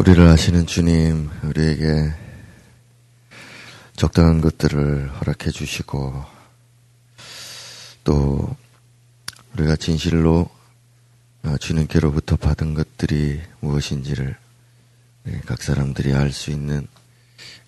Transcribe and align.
우리를 0.00 0.26
아시는 0.28 0.64
주님, 0.64 1.28
우리에게 1.42 2.10
적당한 3.96 4.40
것들을 4.40 5.10
허락해 5.10 5.50
주시고, 5.50 6.24
또, 8.02 8.56
우리가 9.52 9.76
진실로 9.76 10.48
주님께로부터 11.60 12.36
받은 12.36 12.72
것들이 12.72 13.42
무엇인지를 13.60 14.38
각 15.44 15.60
사람들이 15.62 16.14
알 16.14 16.32
수 16.32 16.50
있는 16.50 16.86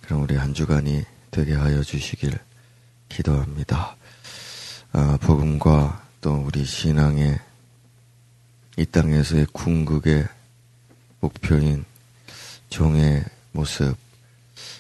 그런 0.01 0.21
우리 0.21 0.35
한 0.35 0.55
주간이 0.55 1.05
되게 1.31 1.53
하여 1.53 1.83
주시길 1.83 2.39
기도합니다. 3.11 3.95
아, 4.93 5.19
복음과 5.21 6.09
또 6.23 6.37
우리 6.47 6.65
신앙의 6.65 7.39
이 8.79 8.87
땅에서의 8.87 9.49
궁극의 9.53 10.27
목표인 11.21 11.92
종의 12.73 13.23
모습, 13.53 13.95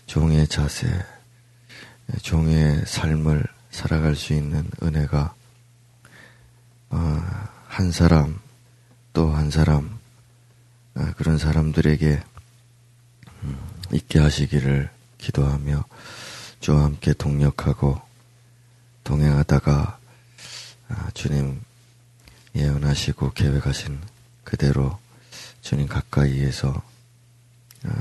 종의 0.07 0.49
자세, 0.49 0.89
종의 2.23 2.87
삶을 2.87 3.45
살아갈 3.71 4.17
수 4.17 4.33
있는 4.33 4.67
은혜가 4.83 5.35
어, 6.89 7.23
한 7.69 7.93
사람 7.93 8.41
또 9.13 9.35
한 9.35 9.51
사람 9.51 9.99
어, 10.95 11.13
그런 11.19 11.37
사람들에게 11.37 12.23
음, 13.43 13.59
있게 13.93 14.21
하시기를 14.21 14.89
기도하며 15.19 15.85
주와 16.61 16.85
함께 16.85 17.13
동력하고 17.13 18.01
동행하다가 19.05 19.99
아, 20.89 21.11
주님 21.13 21.61
예언하시고 22.55 23.35
계획하신 23.35 24.01
그대로 24.45 24.99
주님 25.61 25.89
가까이에서 25.89 26.71
아, 26.71 26.92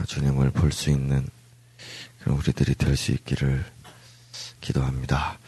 주님을 0.05 0.51
볼 0.51 0.71
수 0.71 0.89
있는 0.89 1.27
그런 2.19 2.37
우리들이 2.37 2.75
될 2.75 2.95
수 2.95 3.11
있기를 3.11 3.65
기도합니다. 4.61 5.39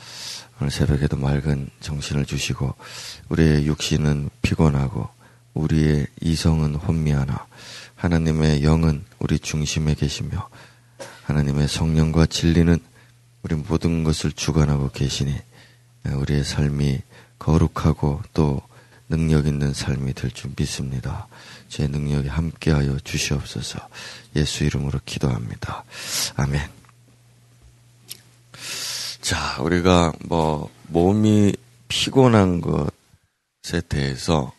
오늘 0.60 0.72
새벽에도 0.72 1.18
맑은 1.18 1.70
정신을 1.82 2.26
주시고 2.26 2.74
우리의 3.30 3.68
육신은 3.68 4.30
피곤하고 4.42 5.10
우리의 5.54 6.08
이성은 6.22 6.76
혼미하나 6.76 7.46
하나님의 7.96 8.64
영은 8.64 9.06
우리 9.20 9.40
중심에 9.40 9.94
계시며 9.94 10.50
하나님의 11.26 11.68
성령과 11.68 12.26
진리는 12.26 12.80
우리 13.44 13.56
모든 13.56 14.04
것을 14.04 14.32
주관하고 14.32 14.90
계시니 14.90 15.36
우리의 16.06 16.44
삶이 16.44 17.02
거룩하고 17.40 18.22
또 18.34 18.62
능력 19.10 19.46
있는 19.48 19.74
삶이 19.74 20.14
될 20.14 20.32
줄 20.32 20.52
믿습니다. 20.58 21.28
제 21.70 21.88
능력이 21.88 22.28
함께하여 22.28 23.00
주시옵소서. 23.00 23.80
예수 24.36 24.64
이름으로 24.64 25.00
기도합니다. 25.06 25.84
아멘. 26.36 26.62
자, 29.22 29.62
우리가 29.62 30.14
뭐 30.26 30.70
몸이 30.88 31.56
피곤한 31.88 32.62
것에 32.62 33.82
대해서 33.88 34.54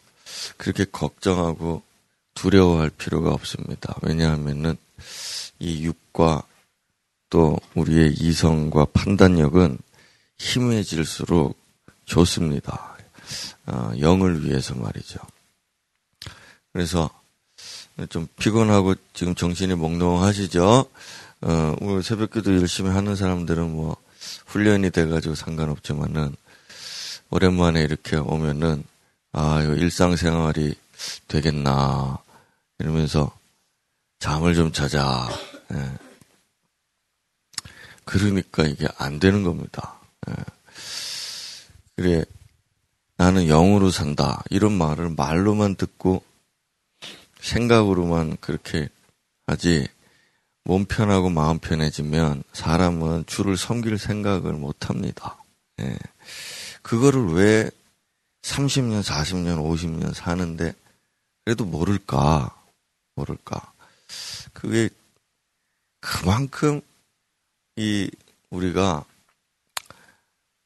그렇게 0.57 0.85
걱정하고 0.85 1.83
두려워할 2.35 2.91
필요가 2.91 3.33
없습니다. 3.33 3.95
왜냐하면은 4.03 4.77
이 5.59 5.85
육과 5.85 6.43
또 7.31 7.59
우리의 7.75 8.15
이성과 8.15 8.87
판단력은 8.93 9.79
희미해질수록 10.39 11.59
좋습니다. 12.05 12.94
어, 13.67 13.93
영을 14.01 14.45
위해서 14.45 14.75
말이죠. 14.75 15.19
그래서 16.73 17.11
좀 18.09 18.27
피곤하고 18.39 18.95
지금 19.13 19.35
정신이 19.35 19.75
몽롱하시죠? 19.75 20.87
어, 21.43 21.77
오늘 21.81 22.03
새벽기도 22.03 22.57
열심히 22.57 22.91
하는 22.91 23.17
사람들은 23.17 23.71
뭐 23.71 23.97
훈련이 24.47 24.91
돼가지고 24.91 25.35
상관없지만은 25.35 26.35
오랜만에 27.31 27.83
이렇게 27.83 28.17
오면은 28.17 28.85
아, 29.33 29.61
이거 29.63 29.75
일상생활이 29.75 30.75
되겠나 31.29 32.19
이러면서 32.79 33.37
잠을 34.19 34.55
좀 34.55 34.73
자자. 34.73 35.29
예. 35.73 35.99
그러니까 38.05 38.65
이게 38.65 38.87
안 38.97 39.19
되는 39.19 39.43
겁니다. 39.43 39.97
예. 40.29 40.35
그래, 41.97 42.25
나는 43.17 43.47
영으로 43.47 43.91
산다. 43.91 44.43
이런 44.51 44.73
말을 44.73 45.11
말로만 45.11 45.77
듣고 45.77 46.23
생각으로만 47.41 48.39
그렇게 48.41 48.89
하지, 49.47 49.87
몸 50.65 50.87
편하고 50.87 51.29
마음 51.29 51.59
편해지면 51.59 52.43
사람은 52.53 53.27
주를 53.27 53.57
섬길 53.57 53.99
생각을 53.99 54.55
못 54.55 54.89
합니다. 54.89 55.37
예. 55.81 55.97
그거를 56.83 57.33
왜 57.33 57.71
30년, 58.43 59.03
40년, 59.03 59.59
50년 59.59 60.15
사는데 60.15 60.75
그래도 61.45 61.65
모를까? 61.65 62.55
모를까? 63.15 63.73
그게 64.53 64.89
그만큼 66.01 66.81
이 67.77 68.11
우리가 68.51 69.05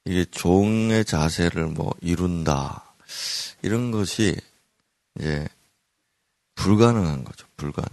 이게 0.09 0.25
종의 0.25 1.05
자세를 1.05 1.67
뭐 1.67 1.95
이룬다 2.01 2.95
이런 3.61 3.91
것이 3.91 4.35
이제 5.19 5.47
불가능한 6.55 7.25
거죠. 7.25 7.47
불가능. 7.59 7.91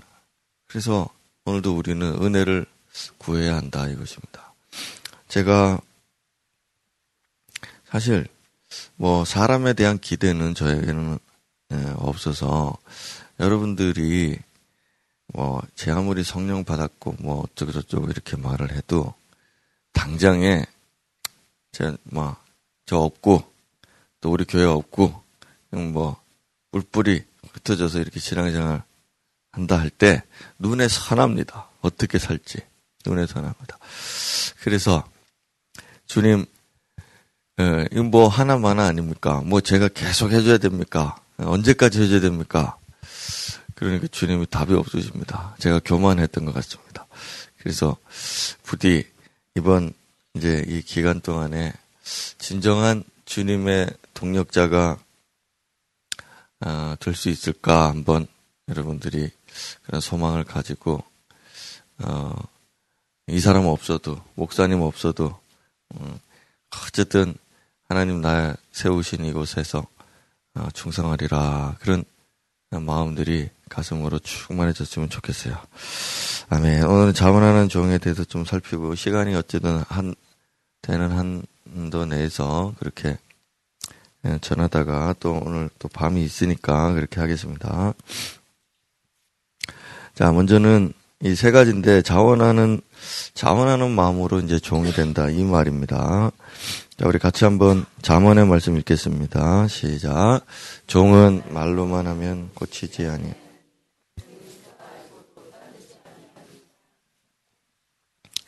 그래서 0.65 1.09
오늘도 1.43 1.75
우리는 1.75 2.01
은혜를 2.23 2.65
구해야 3.17 3.57
한다 3.57 3.87
이것입니다. 3.87 4.53
제가 5.27 5.81
사실 7.83 8.25
뭐 8.95 9.25
사람에 9.25 9.73
대한 9.73 9.99
기대는 9.99 10.55
저에게는 10.55 11.19
예, 11.73 11.93
없어서 11.97 12.77
여러분들이 13.41 14.39
뭐, 15.33 15.61
제 15.75 15.91
아무리 15.91 16.23
성령 16.23 16.63
받았고, 16.63 17.15
뭐, 17.19 17.41
어쩌고저쩌고 17.41 18.09
이렇게 18.09 18.37
말을 18.37 18.71
해도, 18.71 19.13
당장에, 19.91 20.63
제, 21.75 21.93
뭐, 22.03 22.37
저 22.85 22.99
없고, 22.99 23.43
또 24.21 24.31
우리 24.31 24.45
교회 24.45 24.63
없고, 24.63 25.21
그냥 25.69 25.91
뭐, 25.91 26.15
뿔뿔이 26.71 27.21
흩어져서 27.51 27.99
이렇게 27.99 28.21
신앙생활 28.21 28.81
한다 29.51 29.77
할 29.77 29.89
때, 29.89 30.23
눈에 30.57 30.87
선합니다. 30.87 31.67
어떻게 31.81 32.17
살지. 32.17 32.59
눈에 33.05 33.25
선합니다. 33.25 33.77
그래서, 34.61 35.03
주님, 36.05 36.45
예, 37.59 37.89
이거 37.91 38.03
뭐 38.03 38.29
하나만 38.29 38.79
아닙니까? 38.79 39.41
뭐 39.41 39.59
제가 39.59 39.89
계속 39.89 40.31
해줘야 40.31 40.57
됩니까? 40.57 41.17
언제까지 41.35 42.03
해줘야 42.03 42.21
됩니까? 42.21 42.77
그러니까 43.73 44.07
주님이 44.07 44.45
답이 44.49 44.73
없으십니다. 44.73 45.57
제가 45.59 45.81
교만했던 45.83 46.45
것 46.45 46.53
같습니다. 46.53 47.05
그래서 47.57 47.97
부디 48.63 49.05
이번 49.55 49.93
이제 50.35 50.65
이 50.67 50.81
기간 50.81 51.21
동안에 51.21 51.71
진정한 52.37 53.03
주님의 53.23 53.89
동력자가 54.13 54.99
어, 56.65 56.95
될수 56.99 57.29
있을까 57.29 57.87
한번 57.87 58.27
여러분들이 58.67 59.31
그런 59.83 60.01
소망을 60.01 60.43
가지고 60.43 61.03
어, 62.03 62.33
이 63.27 63.39
사람 63.39 63.65
없어도 63.65 64.21
목사님 64.35 64.81
없어도 64.81 65.39
음, 65.95 66.19
어쨌든 66.87 67.33
하나님 67.87 68.19
나 68.21 68.55
세우신 68.73 69.23
이곳에서 69.25 69.87
어, 70.55 70.67
충성하리라 70.73 71.77
그런 71.79 72.03
마음들이 72.71 73.49
가슴으로 73.69 74.19
충만해졌으면 74.19 75.09
좋겠어요. 75.09 75.57
아멘. 76.49 76.83
오늘은 76.83 77.13
자문하는 77.13 77.69
종에 77.69 77.97
대해서 77.97 78.23
좀 78.23 78.43
살피고 78.43 78.95
시간이 78.95 79.33
어쨌든 79.35 79.79
한 79.87 80.13
되는 80.85 81.09
한도 81.11 82.05
내에서 82.05 82.73
그렇게 82.77 83.17
예, 84.25 84.37
전하다가 84.39 85.15
또 85.19 85.41
오늘 85.43 85.69
또 85.79 85.87
밤이 85.87 86.23
있으니까 86.23 86.93
그렇게 86.93 87.19
하겠습니다. 87.19 87.93
자, 90.13 90.31
먼저는 90.31 90.93
이 91.23 91.33
세 91.33 91.49
가지인데 91.49 92.03
자원하는 92.03 92.81
자원하는 93.33 93.89
마음으로 93.89 94.41
이제 94.41 94.59
종이 94.59 94.91
된다 94.91 95.27
이 95.29 95.43
말입니다. 95.43 96.31
자, 96.97 97.07
우리 97.07 97.17
같이 97.17 97.45
한번 97.45 97.85
자문의 98.03 98.45
말씀 98.45 98.77
읽겠습니다. 98.77 99.67
시작. 99.67 100.41
종은 100.85 101.41
말로만 101.49 102.05
하면 102.05 102.51
고치지 102.53 103.07
아니. 103.07 103.33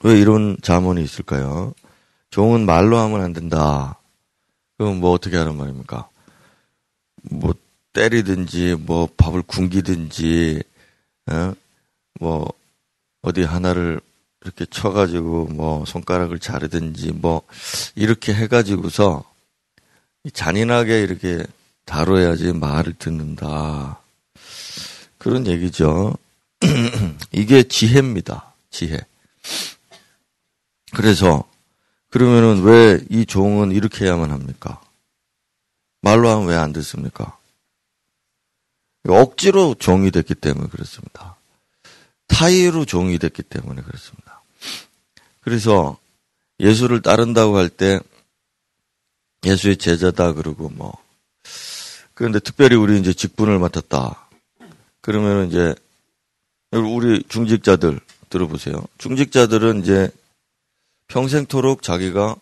왜 0.04 0.19
이런 0.19 0.57
자문이 0.62 1.01
있을까요? 1.04 1.74
종은 2.29 2.65
말로 2.65 2.97
하면 2.97 3.21
안 3.21 3.33
된다. 3.33 4.00
그럼 4.77 5.00
뭐 5.00 5.12
어떻게 5.12 5.38
하는 5.38 5.56
말입니까? 5.56 6.09
뭐 7.24 7.53
때리든지 7.94 8.75
뭐 8.79 9.09
밥을 9.18 9.41
굶기든지 9.44 10.62
어? 11.31 11.53
뭐 12.19 12.51
어디 13.21 13.44
하나를 13.44 14.00
이렇게 14.41 14.65
쳐가지고 14.65 15.47
뭐 15.47 15.83
손가락을 15.85 16.39
자르든지 16.39 17.12
뭐 17.13 17.41
이렇게 17.95 18.33
해가지고서 18.33 19.24
잔인하게 20.33 21.01
이렇게 21.01 21.44
다뤄야지 21.85 22.53
말을 22.53 22.94
듣는다. 23.00 24.00
그런 25.18 25.47
얘기죠. 25.47 26.15
이게 27.31 27.63
지혜입니다. 27.63 28.53
지혜. 28.69 29.00
그래서 30.94 31.44
그러면은 32.09 32.63
왜 32.63 33.00
이 33.09 33.25
종은 33.25 33.71
이렇게 33.71 34.06
해야만 34.06 34.31
합니까? 34.31 34.81
말로 36.01 36.30
하면 36.30 36.48
왜 36.48 36.56
안 36.56 36.71
듣습니까? 36.74 37.38
억지로 39.07 39.75
종이 39.75 40.12
됐기 40.12 40.36
때문에 40.36 40.68
그렇습니다. 40.69 41.36
타의로 42.27 42.86
종이 42.86 43.18
됐기 43.19 43.44
때문에 43.44 43.81
그렇습니다. 43.81 44.42
그래서 45.42 45.98
예수를 46.59 47.01
따른다고 47.01 47.57
할 47.57 47.69
때 47.69 48.00
예수의 49.45 49.77
제자다 49.77 50.33
그러고 50.33 50.69
뭐 50.69 50.94
그런데 52.13 52.39
특별히 52.39 52.75
우리 52.75 53.00
이제 53.00 53.13
직분을 53.13 53.60
맡았다. 53.60 54.27
그러면 55.01 55.48
이제 55.48 55.75
우리 56.71 57.24
중직자들 57.30 58.00
들어보세요. 58.30 58.83
중직자들은 58.98 59.81
이제 59.83 60.10
평생토록 61.07 61.81
자기가 61.81 62.36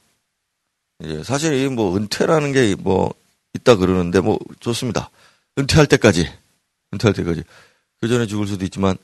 이제 1.03 1.23
사실 1.23 1.53
이 1.53 1.69
뭐 1.69 1.95
은퇴라는 1.97 2.51
게 2.53 2.75
뭐 2.79 3.13
있다 3.53 3.75
그러는데 3.77 4.19
뭐 4.19 4.37
좋습니다. 4.59 5.09
은퇴할 5.57 5.87
때까지 5.87 6.29
은퇴할 6.93 7.13
때까지 7.13 7.43
그 8.01 8.07
전에 8.07 8.25
죽을 8.27 8.47
수도 8.47 8.65
있지만 8.65 8.97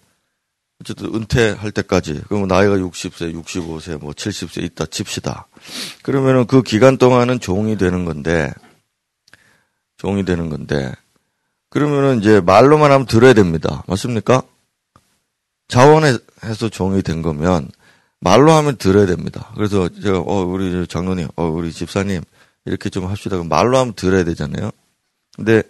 어쨌든 0.82 1.14
은퇴할 1.16 1.72
때까지 1.72 2.22
그러면 2.28 2.48
나이가 2.48 2.76
60세, 2.76 3.34
65세, 3.44 4.00
뭐 4.00 4.12
70세 4.12 4.64
있다 4.64 4.88
칩시다. 4.88 5.48
그러면은 6.04 6.48
그 6.48 6.64
기간 6.64 6.98
동안은 6.98 7.40
종이 7.40 7.78
되는 7.78 8.04
건데 8.04 8.52
종이 9.98 10.26
되는 10.26 10.50
건데 10.50 10.92
그러면은 11.70 12.20
이제 12.20 12.42
말로만 12.42 12.92
하면 12.92 13.06
들어야 13.06 13.34
됩니다. 13.34 13.84
맞습니까? 13.88 14.44
자원해서 15.70 16.68
종이 16.70 17.02
된 17.02 17.22
거면 17.22 17.70
말로 18.22 18.54
하면 18.54 18.78
들어야 18.78 19.06
됩니다. 19.08 19.52
그래서 19.56 19.90
제가 19.90 20.20
어 20.20 20.44
우리 20.46 20.88
장로님, 20.88 21.28
어 21.36 21.44
우리 21.46 21.74
집사님 21.74 22.22
이렇게 22.66 22.90
좀 22.90 23.08
합시다. 23.08 23.44
말로 23.44 23.78
하면 23.80 23.94
들어야 23.94 24.24
되잖아요. 24.24 24.72
근데 25.36 25.64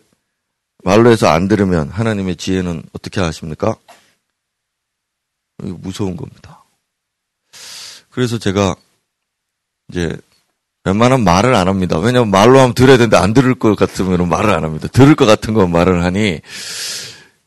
말로 0.84 1.10
해서 1.10 1.28
안 1.28 1.48
들으면 1.48 1.90
하나님의 1.90 2.36
지혜는 2.36 2.84
어떻게 2.94 3.22
하십니까? 3.22 3.76
무서운 5.58 6.18
겁니다. 6.18 6.64
그래서 8.10 8.38
제가 8.38 8.76
이제 9.90 10.18
웬만하면 10.84 11.24
말을 11.24 11.56
안 11.56 11.68
합니다. 11.68 12.00
왜냐면 12.00 12.32
말로 12.32 12.60
하면 12.60 12.74
들어야 12.74 12.98
되는데 12.98 13.16
안 13.16 13.34
들을 13.34 13.56
것 13.56 13.76
같으면 13.76 14.28
말을 14.28 14.50
안 14.50 14.64
합니다. 14.66 14.88
들을 14.90 15.16
것 15.16 15.26
같은 15.26 15.54
건 15.54 15.72
말을 15.72 16.04
하니 16.04 16.42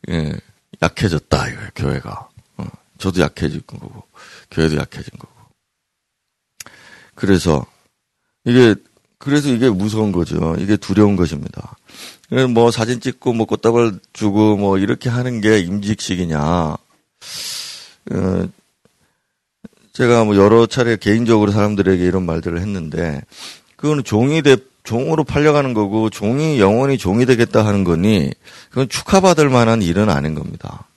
예, 0.09 0.33
약해졌다 0.81 1.49
이거예요, 1.49 1.69
교회가. 1.75 2.29
어, 2.57 2.65
저도 2.97 3.21
약해진 3.21 3.61
거고 3.67 4.03
교회도 4.51 4.77
약해진 4.77 5.11
거고. 5.17 5.33
그래서 7.15 7.65
이게 8.43 8.75
그래서 9.17 9.49
이게 9.49 9.69
무서운 9.69 10.11
거죠. 10.11 10.55
이게 10.59 10.77
두려운 10.77 11.15
것입니다. 11.15 11.75
뭐 12.53 12.71
사진 12.71 12.99
찍고 12.99 13.33
뭐 13.33 13.45
꽃다발 13.45 13.99
주고 14.13 14.57
뭐 14.57 14.77
이렇게 14.77 15.09
하는 15.09 15.41
게 15.41 15.59
임직식이냐. 15.59 16.39
어, 18.11 18.47
제가 19.93 20.25
뭐 20.25 20.35
여러 20.35 20.65
차례 20.65 20.97
개인적으로 20.97 21.51
사람들에게 21.51 22.03
이런 22.03 22.25
말들을 22.25 22.59
했는데 22.59 23.21
그거는 23.77 24.03
종이 24.03 24.41
돼 24.41 24.57
종으로 24.83 25.23
팔려가는 25.23 25.73
거고 25.73 26.09
종이 26.09 26.59
영원히 26.59 26.97
종이 26.97 27.25
되겠다 27.25 27.65
하는 27.65 27.83
거니 27.83 28.31
그건 28.69 28.87
축하받을 28.89 29.49
만한 29.49 29.81
일은 29.81 30.09
아닌 30.09 30.35
겁니다. 30.35 30.87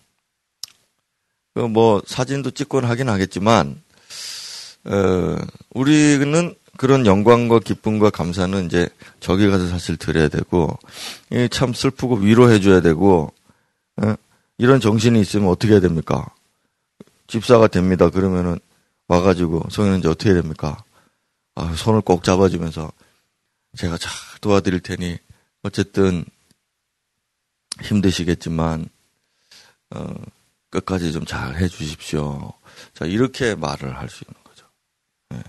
그 1.58 1.66
뭐 1.66 2.00
사진도 2.06 2.52
찍곤 2.52 2.84
하긴 2.84 3.08
하겠지만 3.08 3.82
어, 4.84 5.36
우리는 5.74 6.54
그런 6.76 7.04
영광과 7.04 7.58
기쁨과 7.58 8.10
감사는 8.10 8.64
이제 8.66 8.88
저기 9.18 9.48
가서 9.48 9.66
사실 9.66 9.96
드려야 9.96 10.28
되고 10.28 10.78
참 11.50 11.72
슬프고 11.72 12.14
위로해 12.14 12.60
줘야 12.60 12.80
되고 12.80 13.32
어? 13.96 14.14
이런 14.58 14.80
정신이 14.80 15.20
있으면 15.20 15.48
어떻게 15.48 15.72
해야 15.72 15.80
됩니까? 15.80 16.32
집사가 17.26 17.66
됩니다. 17.66 18.08
그러면은 18.08 18.60
와가지고 19.08 19.64
성인은 19.68 19.98
이제 19.98 20.08
어떻게 20.08 20.30
해야 20.30 20.40
됩니까? 20.40 20.84
아, 21.56 21.74
손을 21.74 22.02
꼭 22.02 22.22
잡아주면서 22.22 22.92
제가 23.76 23.98
잘 23.98 24.12
도와드릴 24.40 24.78
테니 24.78 25.18
어쨌든 25.64 26.24
힘드시겠지만 27.82 28.88
어, 29.90 30.14
끝까지 30.70 31.12
좀 31.12 31.24
잘 31.24 31.56
해주십시오. 31.56 32.52
자 32.94 33.04
이렇게 33.04 33.54
말을 33.54 33.96
할 33.96 34.08
수 34.08 34.24
있는 34.24 34.34
거죠. 34.44 34.66
네. 35.30 35.42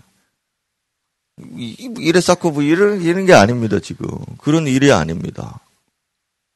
이래 1.99 2.21
쌓고 2.21 2.51
뭐 2.51 2.63
이런 2.63 3.01
이런 3.01 3.25
게 3.25 3.33
아닙니다 3.33 3.79
지금 3.79 4.07
그런 4.37 4.67
일이 4.67 4.91
아닙니다. 4.91 5.59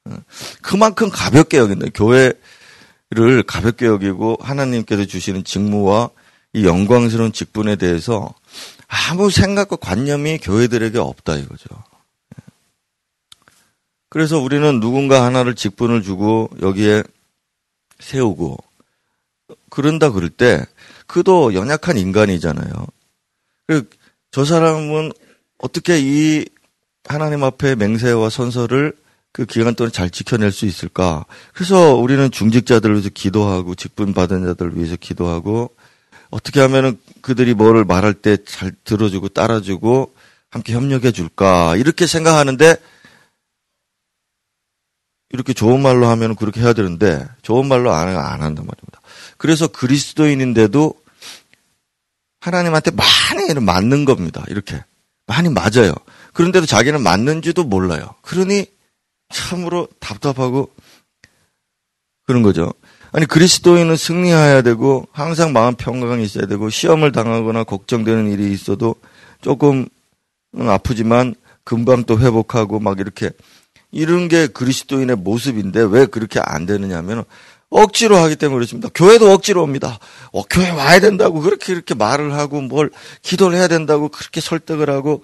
예. 0.10 0.15
그만큼 0.62 1.10
가볍게 1.10 1.57
여긴다. 1.57 1.88
교회를 1.94 3.44
가볍게 3.48 3.86
여기고 3.86 4.38
하나님께서 4.42 5.06
주시는 5.06 5.44
직무와 5.44 6.10
이 6.54 6.65
영광스러운 6.65 7.31
직분에 7.33 7.75
대해서 7.77 8.33
아무 8.88 9.30
생각과 9.31 9.77
관념이 9.77 10.39
교회들에게 10.39 11.00
없다 11.00 11.36
이거죠. 11.38 11.68
예. 12.38 12.44
그래서 14.10 14.39
우리는 14.39 14.80
누군가 14.80 15.24
하나를 15.25 15.56
직분을 15.56 16.04
주고 16.04 16.50
여기에 16.62 17.04
세우고 18.03 18.57
그런다 19.69 20.11
그럴 20.11 20.29
때 20.29 20.65
그도 21.07 21.53
연약한 21.53 21.97
인간이잖아요. 21.97 22.88
저 24.31 24.45
사람은 24.45 25.11
어떻게 25.57 26.00
이 26.00 26.45
하나님 27.05 27.44
앞에 27.44 27.75
맹세와 27.75 28.29
선서를 28.29 28.94
그 29.31 29.45
기간 29.45 29.73
동안 29.73 29.91
잘 29.91 30.09
지켜낼 30.09 30.51
수 30.51 30.65
있을까? 30.65 31.25
그래서 31.53 31.95
우리는 31.95 32.29
중직자들을 32.29 32.95
위해서 32.95 33.09
기도하고 33.13 33.73
직분 33.75 34.13
받은 34.13 34.45
자들을 34.45 34.77
위해서 34.77 34.95
기도하고 34.95 35.72
어떻게 36.29 36.60
하면은 36.62 37.00
그들이 37.22 37.53
뭐를 37.53 37.83
말할 37.86 38.13
때 38.13 38.38
잘 38.45 38.72
들어주고 38.83 39.29
따라주고 39.29 40.13
함께 40.50 40.74
협력해 40.74 41.12
줄까? 41.12 41.75
이렇게 41.77 42.05
생각하는데 42.05 42.75
이렇게 45.34 45.52
좋은 45.52 45.82
말로 45.82 46.08
하면 46.08 46.36
그렇게 46.36 46.62
해야 46.62 46.74
되는데 46.74 47.28
좋은 47.42 47.68
말로 47.68 47.92
안, 47.92 48.08
안 48.08 48.16
한단 48.16 48.66
말입니다. 48.66 49.02
그래서 49.38 49.68
그리스도인인데도 49.68 50.94
하나님한테 52.40 52.92
많이 52.92 53.54
맞는 53.60 54.06
겁니다. 54.06 54.44
이렇게. 54.48 54.84
많이 55.25 55.50
맞아요. 55.50 55.94
그런데도 56.34 56.66
자기는 56.66 57.02
맞는지도 57.02 57.63
몰라요. 57.63 58.13
그러니 58.22 58.68
참으로 59.34 59.88
답답하고 60.00 60.70
그런 62.25 62.44
거죠. 62.44 62.72
아니 63.12 63.25
그리스도인은 63.25 63.96
승리해야 63.96 64.62
되고 64.62 65.08
항상 65.12 65.52
마음 65.52 65.75
평강이 65.75 66.24
있어야 66.24 66.46
되고 66.46 66.70
시험을 66.70 67.12
당하거나 67.12 67.63
걱정되는 67.63 68.32
일이 68.32 68.52
있어도 68.52 68.96
조금 69.42 69.88
아프지만 70.58 71.36
금방 71.63 72.04
또 72.04 72.20
회복하고 72.20 72.80
막 72.80 73.00
이렇게 73.00 73.32
이런 73.93 74.27
게 74.27 74.47
그리스도인의 74.47 75.17
모습인데 75.17 75.81
왜 75.83 76.07
그렇게 76.07 76.39
안 76.43 76.65
되느냐면 76.65 77.23
억지로 77.69 78.17
하기 78.17 78.35
때문에 78.35 78.57
그렇습니다. 78.57 78.89
교회도 78.93 79.31
억지로 79.31 79.63
옵니다. 79.63 80.00
어, 80.31 80.43
교회 80.43 80.69
와야 80.69 81.00
된다고 81.00 81.39
그렇게 81.39 81.73
이렇게 81.73 81.93
말을 81.93 82.33
하고 82.33 82.62
뭘 82.62 82.91
기도를 83.21 83.57
해야 83.57 83.67
된다고 83.67 84.09
그렇게 84.09 84.41
설득을 84.41 84.89
하고 84.89 85.23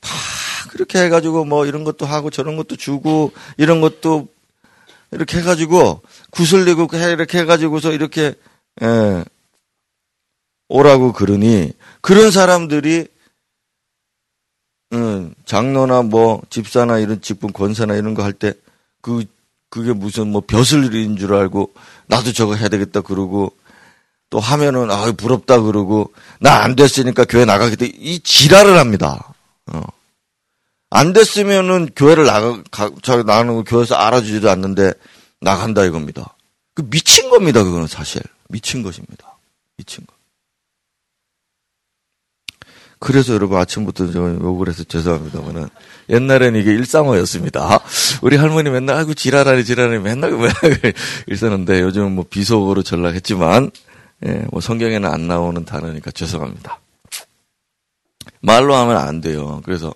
막 0.00 0.10
그렇게 0.70 0.98
해가지고 1.00 1.46
뭐 1.46 1.66
이런 1.66 1.82
것도 1.82 2.06
하고 2.06 2.30
저런 2.30 2.56
것도 2.56 2.76
주고 2.76 3.32
이런 3.56 3.80
것도 3.80 4.28
이렇게 5.12 5.38
해가지고 5.38 6.02
구슬리고 6.30 6.88
이렇게 6.92 7.38
해가지고서 7.38 7.92
이렇게 7.92 8.34
예, 8.82 9.24
오라고 10.68 11.12
그러니 11.12 11.72
그런 12.00 12.30
사람들이 12.30 13.08
음, 14.92 15.34
장로나 15.44 16.02
뭐 16.02 16.42
집사나 16.50 16.98
이런 16.98 17.20
직분 17.20 17.52
권사나 17.52 17.94
이런 17.94 18.14
거 18.14 18.22
할 18.22 18.32
때 18.32 18.52
그 19.02 19.24
그게 19.70 19.92
무슨 19.92 20.28
뭐 20.32 20.42
벼슬인 20.46 21.16
줄 21.16 21.32
알고 21.34 21.72
나도 22.06 22.32
저거 22.32 22.56
해야 22.56 22.68
되겠다 22.68 23.00
그러고 23.02 23.54
또 24.28 24.40
하면은 24.40 24.90
아 24.90 25.10
부럽다 25.12 25.60
그러고 25.60 26.12
나 26.40 26.62
안 26.64 26.74
됐으니까 26.76 27.24
교회 27.24 27.44
나가겠다 27.44 27.86
이 27.86 28.18
지랄을 28.20 28.78
합니다. 28.78 29.32
어. 29.66 29.82
안 30.90 31.12
됐으면은 31.12 31.90
교회를 31.94 32.24
나가 32.26 32.60
가, 32.72 32.90
저 33.02 33.22
나는 33.22 33.62
교회에서 33.64 33.94
알아주지도 33.94 34.50
않는데 34.50 34.92
나간다 35.40 35.84
이겁니다. 35.84 36.34
그 36.74 36.82
미친 36.90 37.30
겁니다. 37.30 37.62
그거는 37.62 37.86
사실 37.86 38.20
미친 38.48 38.82
것입니다. 38.82 39.38
미친 39.76 40.04
거. 40.04 40.14
그래서 43.00 43.32
여러분 43.32 43.58
아침부터 43.58 44.12
저 44.12 44.20
욕을 44.20 44.68
해서 44.68 44.84
죄송합니다만은 44.84 45.68
옛날에는 46.10 46.60
이게 46.60 46.72
일상어였습니다. 46.72 47.80
우리 48.20 48.36
할머니 48.36 48.68
맨날 48.68 48.96
아이고 48.96 49.14
지랄하니 49.14 49.64
지랄하니 49.64 50.02
맨날 50.02 50.38
이러는데 51.26 51.80
요즘은 51.80 52.12
뭐 52.12 52.26
비속어로 52.28 52.82
전락했지만 52.82 53.70
예, 54.26 54.44
뭐 54.50 54.60
성경에는 54.60 55.10
안 55.10 55.26
나오는 55.28 55.64
단어니까 55.64 56.10
죄송합니다. 56.10 56.78
말로 58.42 58.74
하면 58.74 58.98
안 58.98 59.22
돼요. 59.22 59.62
그래서 59.64 59.94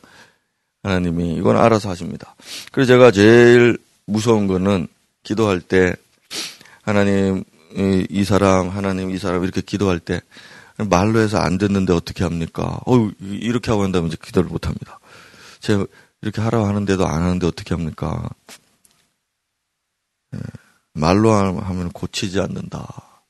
하나님이 0.82 1.34
이건 1.34 1.58
알아서 1.58 1.90
하십니다. 1.90 2.34
그래서 2.72 2.94
제가 2.94 3.10
제일 3.10 3.76
무서운 4.06 4.46
거는 4.46 4.88
기도할 5.22 5.60
때 5.60 5.94
하나님 6.80 7.44
이 7.76 8.24
사람 8.24 8.70
하나님 8.70 9.10
이 9.10 9.18
사람 9.18 9.42
이렇게 9.44 9.60
기도할 9.60 9.98
때 9.98 10.22
말로 10.76 11.20
해서 11.20 11.38
안 11.38 11.58
듣는데 11.58 11.92
어떻게 11.92 12.24
합니까? 12.24 12.80
어, 12.86 13.10
이렇게 13.20 13.70
하고 13.70 13.84
한다면 13.84 14.08
이제 14.08 14.16
기도를 14.22 14.50
못 14.50 14.66
합니다. 14.66 14.98
제가 15.60 15.86
이렇게 16.22 16.40
하라고 16.40 16.66
하는데도 16.66 17.06
안 17.06 17.22
하는데 17.22 17.46
어떻게 17.46 17.74
합니까? 17.74 18.28
예, 20.34 20.38
말로 20.94 21.32
하면 21.32 21.90
고치지 21.90 22.40
않는다. 22.40 22.86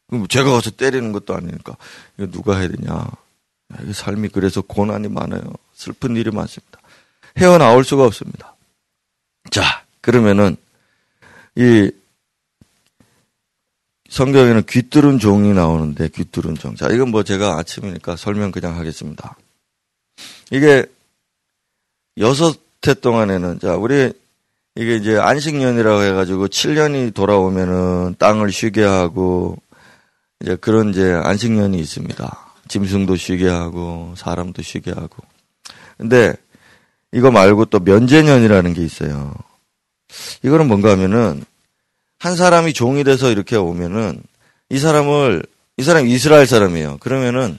그럼 0.08 0.26
제가 0.28 0.50
가서 0.50 0.70
때리는 0.70 1.12
것도 1.12 1.34
아니니까 1.34 1.76
이거 2.16 2.30
누가 2.30 2.58
해야 2.58 2.68
되냐? 2.68 3.06
이 3.86 3.92
삶이 3.92 4.28
그래서 4.28 4.62
고난이 4.62 5.08
많아요. 5.08 5.42
슬픈 5.74 6.16
일이 6.16 6.30
많습니다. 6.30 6.78
헤어나올 7.36 7.84
수가 7.84 8.04
없습니다. 8.04 8.54
자, 9.50 9.84
그러면은 10.00 10.56
이 11.56 11.90
성경에는 14.14 14.62
귀뚫은 14.68 15.18
종이 15.18 15.52
나오는데 15.52 16.06
귀뚫은 16.06 16.54
종. 16.54 16.76
자, 16.76 16.86
이건 16.88 17.10
뭐 17.10 17.24
제가 17.24 17.58
아침이니까 17.58 18.14
설명 18.14 18.52
그냥 18.52 18.78
하겠습니다. 18.78 19.36
이게 20.52 20.86
여섯 22.18 22.56
해 22.86 22.94
동안에는 22.94 23.58
자, 23.58 23.74
우리 23.74 24.12
이게 24.76 24.94
이제 24.94 25.16
안식년이라고 25.16 26.02
해가지고 26.02 26.46
7년이 26.46 27.12
돌아오면은 27.12 28.14
땅을 28.18 28.52
쉬게 28.52 28.84
하고 28.84 29.56
이제 30.40 30.54
그런 30.56 30.90
이제 30.90 31.12
안식년이 31.12 31.76
있습니다. 31.76 32.52
짐승도 32.68 33.16
쉬게 33.16 33.48
하고 33.48 34.14
사람도 34.16 34.62
쉬게 34.62 34.92
하고. 34.92 35.24
근데 35.98 36.34
이거 37.10 37.32
말고 37.32 37.64
또 37.64 37.80
면제년이라는 37.80 38.74
게 38.74 38.84
있어요. 38.84 39.34
이거는 40.44 40.68
뭔가 40.68 40.92
하면은 40.92 41.44
한 42.24 42.36
사람이 42.36 42.72
종이 42.72 43.04
돼서 43.04 43.30
이렇게 43.30 43.54
오면은 43.54 44.22
이 44.70 44.78
사람을 44.78 45.42
이 45.76 45.82
사람이 45.82 46.10
이스라엘 46.10 46.46
사람이에요. 46.46 46.96
그러면은 46.98 47.58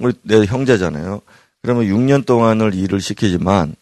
우리 0.00 0.12
내 0.22 0.44
형제잖아요. 0.44 1.20
그러면 1.62 1.86
6년 1.86 2.24
동안을 2.24 2.76
일을 2.76 3.00
시키지만 3.00 3.74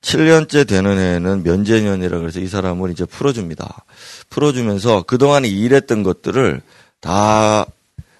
7년째 0.00 0.68
되는 0.68 0.96
해에는 0.96 1.42
면제년이라 1.42 2.20
그래서 2.20 2.38
이 2.38 2.46
사람을 2.46 2.92
이제 2.92 3.04
풀어줍니다. 3.04 3.84
풀어주면서 4.30 5.02
그동안 5.08 5.44
일했던 5.44 6.04
것들을 6.04 6.62
다 7.00 7.66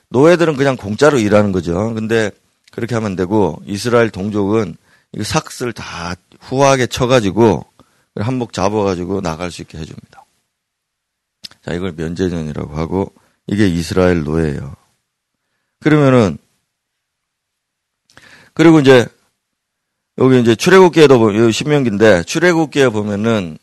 노예들은 0.08 0.56
그냥 0.56 0.76
공짜로 0.76 1.20
일하는 1.20 1.52
거죠. 1.52 1.94
근데 1.94 2.32
그렇게 2.72 2.96
하면 2.96 3.14
되고 3.14 3.62
이스라엘 3.64 4.10
동족은 4.10 4.76
이 5.12 5.22
삭스를 5.22 5.72
다 5.72 6.16
후하게 6.40 6.88
쳐가지고 6.88 7.64
한몫 8.16 8.52
잡아가지고 8.52 9.20
나갈 9.20 9.52
수 9.52 9.62
있게 9.62 9.78
해줍니다. 9.78 10.22
자, 11.64 11.72
이걸 11.72 11.92
면제전이라고 11.96 12.74
하고 12.74 13.12
이게 13.46 13.68
이스라엘 13.68 14.22
노예예요. 14.24 14.74
그러면은 15.80 16.38
그리고 18.54 18.80
이제 18.80 19.06
여기 20.18 20.40
이제 20.40 20.54
출애굽기에도 20.54 21.18
보면 21.18 21.52
신명기인데 21.52 22.24
출애굽기에 22.24 22.90
보면은 22.90 23.58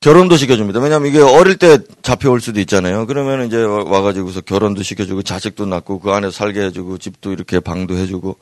결혼도 0.00 0.36
시켜줍니다. 0.36 0.78
왜냐하면 0.80 1.08
이게 1.08 1.20
어릴 1.20 1.56
때 1.56 1.78
잡혀올 2.02 2.40
수도 2.40 2.60
있잖아요. 2.60 3.06
그러면 3.06 3.46
이제 3.46 3.56
와가지고서 3.60 4.42
결혼도 4.42 4.82
시켜주고 4.82 5.22
자식도 5.22 5.66
낳고 5.66 5.98
그 5.98 6.10
안에 6.12 6.30
살게 6.30 6.60
해주고 6.66 6.98
집도 6.98 7.32
이렇게 7.32 7.58
방도 7.60 7.96
해주고 7.96 8.38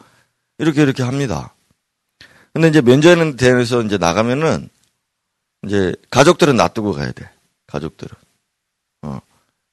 이렇게 0.59 0.83
이렇게 0.83 1.03
합니다. 1.03 1.55
근데 2.53 2.69
이제 2.69 2.81
면제는 2.81 3.37
대해서 3.37 3.83
이제 3.83 3.97
나가면은 3.97 4.69
이제 5.65 5.95
가족들은 6.11 6.57
놔두고 6.57 6.93
가야 6.93 7.13
돼. 7.13 7.29
가족들은. 7.67 8.24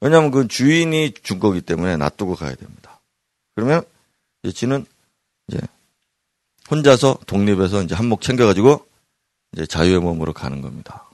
어. 0.01 0.05
왜냐하면 0.05 0.31
그 0.31 0.47
주인이 0.47 1.13
준 1.23 1.39
거기 1.39 1.61
때문에 1.61 1.97
놔두고 1.97 2.35
가야 2.35 2.55
됩니다. 2.55 2.99
그러면 3.55 3.83
이제 4.43 4.53
지는 4.53 4.85
이제 5.47 5.59
혼자서 6.69 7.19
독립해서 7.27 7.83
이제 7.83 7.95
한몫 7.95 8.21
챙겨가지고 8.21 8.85
이제 9.53 9.65
자유의 9.65 9.99
몸으로 9.99 10.33
가는 10.33 10.61
겁니다. 10.61 11.05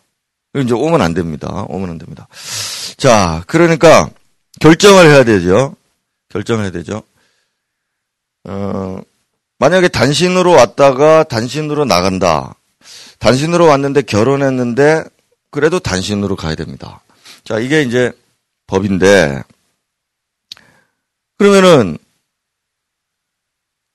이제 0.56 0.74
오면 0.74 1.02
안 1.02 1.14
됩니다. 1.14 1.66
오면 1.68 1.90
안 1.90 1.98
됩니다. 1.98 2.28
자, 2.98 3.44
그러니까 3.48 4.10
결정을 4.60 5.06
해야 5.06 5.24
되죠. 5.24 5.76
결정해야 6.30 6.72
되죠. 6.72 7.04
어, 8.46 9.00
만약에 9.60 9.88
단신으로 9.88 10.52
왔다가 10.52 11.24
단신으로 11.24 11.86
나간다. 11.86 12.56
단신으로 13.20 13.66
왔는데 13.66 14.04
결혼했는데 14.04 15.04
그래도 15.52 15.80
단신으로 15.80 16.36
가야 16.36 16.56
됩니다. 16.56 17.02
자, 17.44 17.60
이게 17.60 17.82
이제 17.82 18.12
법인데, 18.68 19.44
그러면은, 21.38 21.98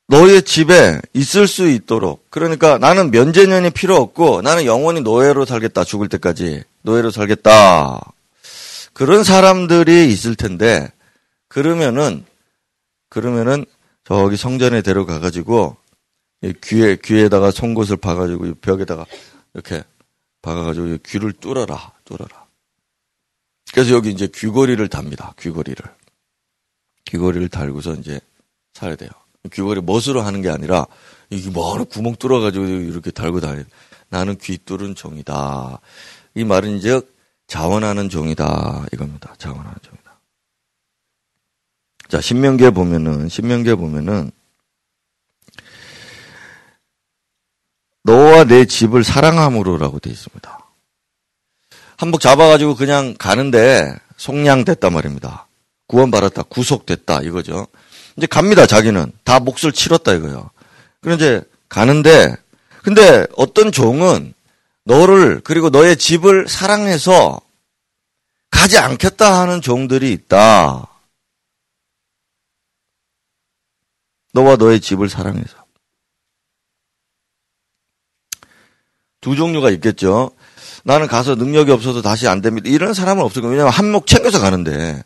너의 0.09 0.43
집에 0.43 1.01
있을 1.15 1.47
수 1.47 1.69
있도록, 1.69 2.31
그러니까 2.31 2.77
나는 2.79 3.11
면제년이 3.11 3.71
필요 3.71 3.97
없고, 3.97 4.43
나는 4.43 4.67
영원히 4.67 5.01
노예로 5.01 5.45
살겠다, 5.45 5.85
죽을 5.85 6.09
때까지. 6.09 6.65
노예로 6.83 7.11
살겠다. 7.11 8.13
그런 8.93 9.25
사람들이 9.25 10.11
있을 10.11 10.35
텐데, 10.35 10.91
그러면은, 11.49 12.25
그러면은, 13.09 13.65
저기 14.05 14.37
성전에 14.37 14.83
데려가 14.83 15.19
가지고, 15.19 15.77
귀에, 16.63 16.97
귀에다가 16.97 17.51
송곳을 17.51 17.97
박아가지고, 17.97 18.55
벽에다가, 18.61 19.07
이렇게 19.55 19.83
박아가지고, 20.43 20.99
귀를 21.07 21.33
뚫어라, 21.33 21.93
뚫어라. 22.05 22.42
그래서 23.73 23.95
여기 23.95 24.11
이제 24.11 24.27
귀걸이를 24.27 24.89
답니다. 24.89 25.35
귀걸이를. 25.39 25.85
귀걸이를 27.07 27.49
달고서 27.49 27.95
이제 27.95 28.21
살야 28.75 28.97
돼요. 28.97 29.11
귀걸이 29.51 29.81
멋으로 29.81 30.21
하는 30.21 30.43
게 30.43 30.51
아니라 30.51 30.87
이게 31.31 31.51
뭐 31.51 31.83
구멍 31.85 32.15
뚫어가지고 32.17 32.65
이렇게 32.65 33.11
달고 33.11 33.41
다니. 33.41 33.65
나는 34.09 34.37
귀 34.39 34.59
뚫은 34.59 34.95
종이다. 34.95 35.81
이 36.35 36.45
말은 36.45 36.77
이제 36.77 37.01
자원하는 37.47 38.11
종이다 38.11 38.87
이겁니다. 38.93 39.35
자원하는 39.39 39.75
종이다. 39.81 40.21
자 42.09 42.21
신명기에 42.21 42.71
보면은 42.71 43.31
신명기에 43.31 43.75
보면은 43.75 44.31
너와 48.05 48.45
내 48.45 48.67
집을 48.67 49.03
사랑함으로라고 49.03 49.99
되어 49.99 50.13
있습니다. 50.13 50.62
한복 52.03 52.21
잡아가지고 52.21 52.75
그냥 52.75 53.15
가는데 53.17 53.97
속량됐단 54.17 54.93
말입니다. 54.93 55.47
구원받았다. 55.87 56.43
구속됐다. 56.43 57.21
이거죠. 57.21 57.69
이제 58.17 58.27
갑니다. 58.27 58.67
자기는. 58.67 59.13
다 59.23 59.39
몫을 59.39 59.71
치렀다 59.73 60.15
이거요. 60.15 60.51
그럼 61.01 61.15
이제 61.15 61.45
가는데 61.69 62.35
근데 62.83 63.25
어떤 63.37 63.71
종은 63.71 64.35
너를 64.83 65.43
그리고 65.45 65.71
너의 65.71 65.97
집을 65.97 66.49
사랑해서 66.49 67.41
가지 68.51 68.79
않겠다 68.79 69.41
하는 69.41 69.61
종들이 69.61 70.11
있다. 70.13 70.89
너와 74.33 74.57
너의 74.57 74.81
집을 74.81 75.09
사랑해서. 75.09 75.65
두 79.21 79.37
종류가 79.37 79.71
있겠죠. 79.71 80.33
나는 80.85 81.07
가서 81.07 81.35
능력이 81.35 81.71
없어서 81.71 82.03
다시 82.03 82.27
안 82.29 82.41
됩니다. 82.43 82.69
이런 82.69 82.95
사람은 82.95 83.23
없을 83.23 83.43
거예요. 83.43 83.53
왜냐하면 83.53 83.73
한몫 83.73 84.07
챙겨서 84.07 84.41
가는데. 84.41 85.03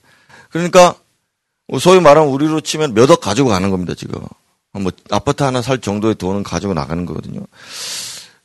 그러니까 0.51 0.95
소위 1.81 2.01
말하면 2.01 2.31
우리로 2.31 2.61
치면 2.61 2.95
몇 2.95 3.11
억 3.11 3.21
가지고 3.21 3.49
가는 3.51 3.71
겁니다, 3.71 3.95
지금. 3.97 4.21
뭐 4.73 4.93
아파트 5.11 5.43
하나 5.43 5.63
살 5.63 5.79
정도의 5.79 6.15
돈은 6.17 6.43
가지고 6.43 6.75
나가는 6.75 7.05
거거든요. 7.07 7.41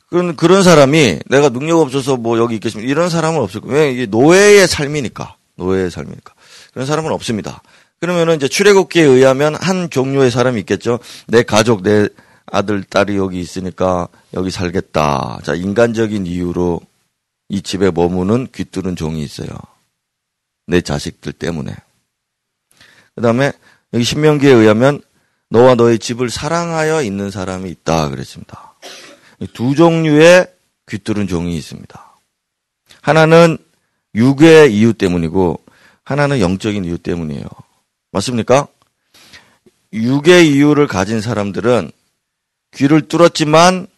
그런 0.08 0.36
그런 0.36 0.62
사람이 0.62 1.20
내가 1.26 1.48
능력 1.48 1.78
없어서 1.80 2.16
뭐 2.16 2.38
여기 2.38 2.54
있겠습니다. 2.56 2.90
이런 2.90 3.08
사람은 3.10 3.40
없을 3.40 3.60
거예요. 3.60 3.76
왜 3.76 3.92
이게 3.92 4.06
노예의 4.06 4.66
삶이니까. 4.68 5.36
노예의 5.56 5.90
삶이니까. 5.90 6.34
그런 6.72 6.86
사람은 6.86 7.12
없습니다. 7.12 7.62
그러면은 8.00 8.36
이제 8.36 8.48
출애굽기에 8.48 9.02
의하면 9.04 9.54
한 9.54 9.88
종류의 9.88 10.30
사람이 10.30 10.58
있겠죠. 10.60 10.98
내 11.28 11.42
가족, 11.42 11.82
내 11.82 12.08
아들, 12.46 12.82
딸이 12.82 13.16
여기 13.16 13.40
있으니까 13.40 14.08
여기 14.34 14.50
살겠다. 14.50 15.38
자, 15.44 15.54
인간적인 15.54 16.26
이유로 16.26 16.80
이 17.52 17.60
집에 17.60 17.90
머무는 17.90 18.48
귀뚫은 18.50 18.96
종이 18.96 19.22
있어요. 19.22 19.50
내 20.66 20.80
자식들 20.80 21.34
때문에. 21.34 21.70
그 23.14 23.20
다음에 23.20 23.52
여기 23.92 24.04
신명기에 24.04 24.50
의하면 24.50 25.02
너와 25.50 25.74
너의 25.74 25.98
집을 25.98 26.30
사랑하여 26.30 27.02
있는 27.02 27.30
사람이 27.30 27.68
있다 27.68 28.08
그랬습니다. 28.08 28.74
두 29.52 29.74
종류의 29.74 30.50
귀뚫은 30.88 31.26
종이 31.26 31.54
있습니다. 31.58 32.16
하나는 33.02 33.58
육의 34.14 34.74
이유 34.74 34.94
때문이고 34.94 35.62
하나는 36.04 36.40
영적인 36.40 36.86
이유 36.86 36.96
때문이에요. 36.96 37.44
맞습니까? 38.12 38.66
육의 39.92 40.50
이유를 40.50 40.86
가진 40.86 41.20
사람들은 41.20 41.92
귀를 42.74 43.08
뚫었지만 43.08 43.88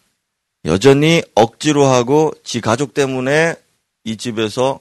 여전히 0.65 1.21
억지로 1.35 1.85
하고 1.85 2.33
지 2.43 2.59
가족 2.59 2.93
때문에 2.93 3.55
이 4.03 4.17
집에서 4.17 4.79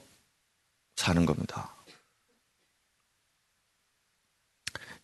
사는 0.97 1.27
겁니다. 1.27 1.75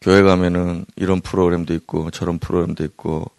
교회 0.01 0.23
가면은 0.23 0.87
이런 0.97 1.21
프로그램도 1.21 1.75
있고 1.75 2.11
저런 2.11 2.39
프로그램도 2.39 2.85
있고 2.85 3.31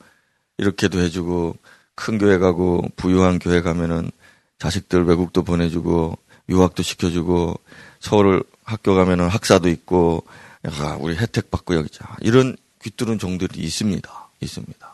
이렇게도 0.59 0.99
해주고 0.99 1.57
큰 1.95 2.19
교회 2.19 2.37
가고 2.37 2.83
부유한 2.95 3.39
교회 3.39 3.61
가면은 3.61 4.11
자식들 4.59 5.05
외국도 5.05 5.43
보내주고 5.43 6.17
유학도 6.49 6.83
시켜주고 6.83 7.59
서울 7.99 8.43
학교 8.63 8.93
가면은 8.93 9.27
학사도 9.27 9.69
있고 9.69 10.23
야, 10.67 10.97
우리 10.99 11.15
혜택 11.15 11.49
받고 11.49 11.73
여기 11.73 11.89
자 11.89 12.15
이런 12.21 12.55
귀뚫은 12.83 13.17
종들이 13.17 13.59
있습니다. 13.59 14.29
있습니다. 14.41 14.90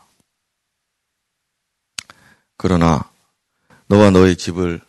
그러나 2.58 3.10
너와 3.86 4.10
너의 4.10 4.36
집을 4.36 4.80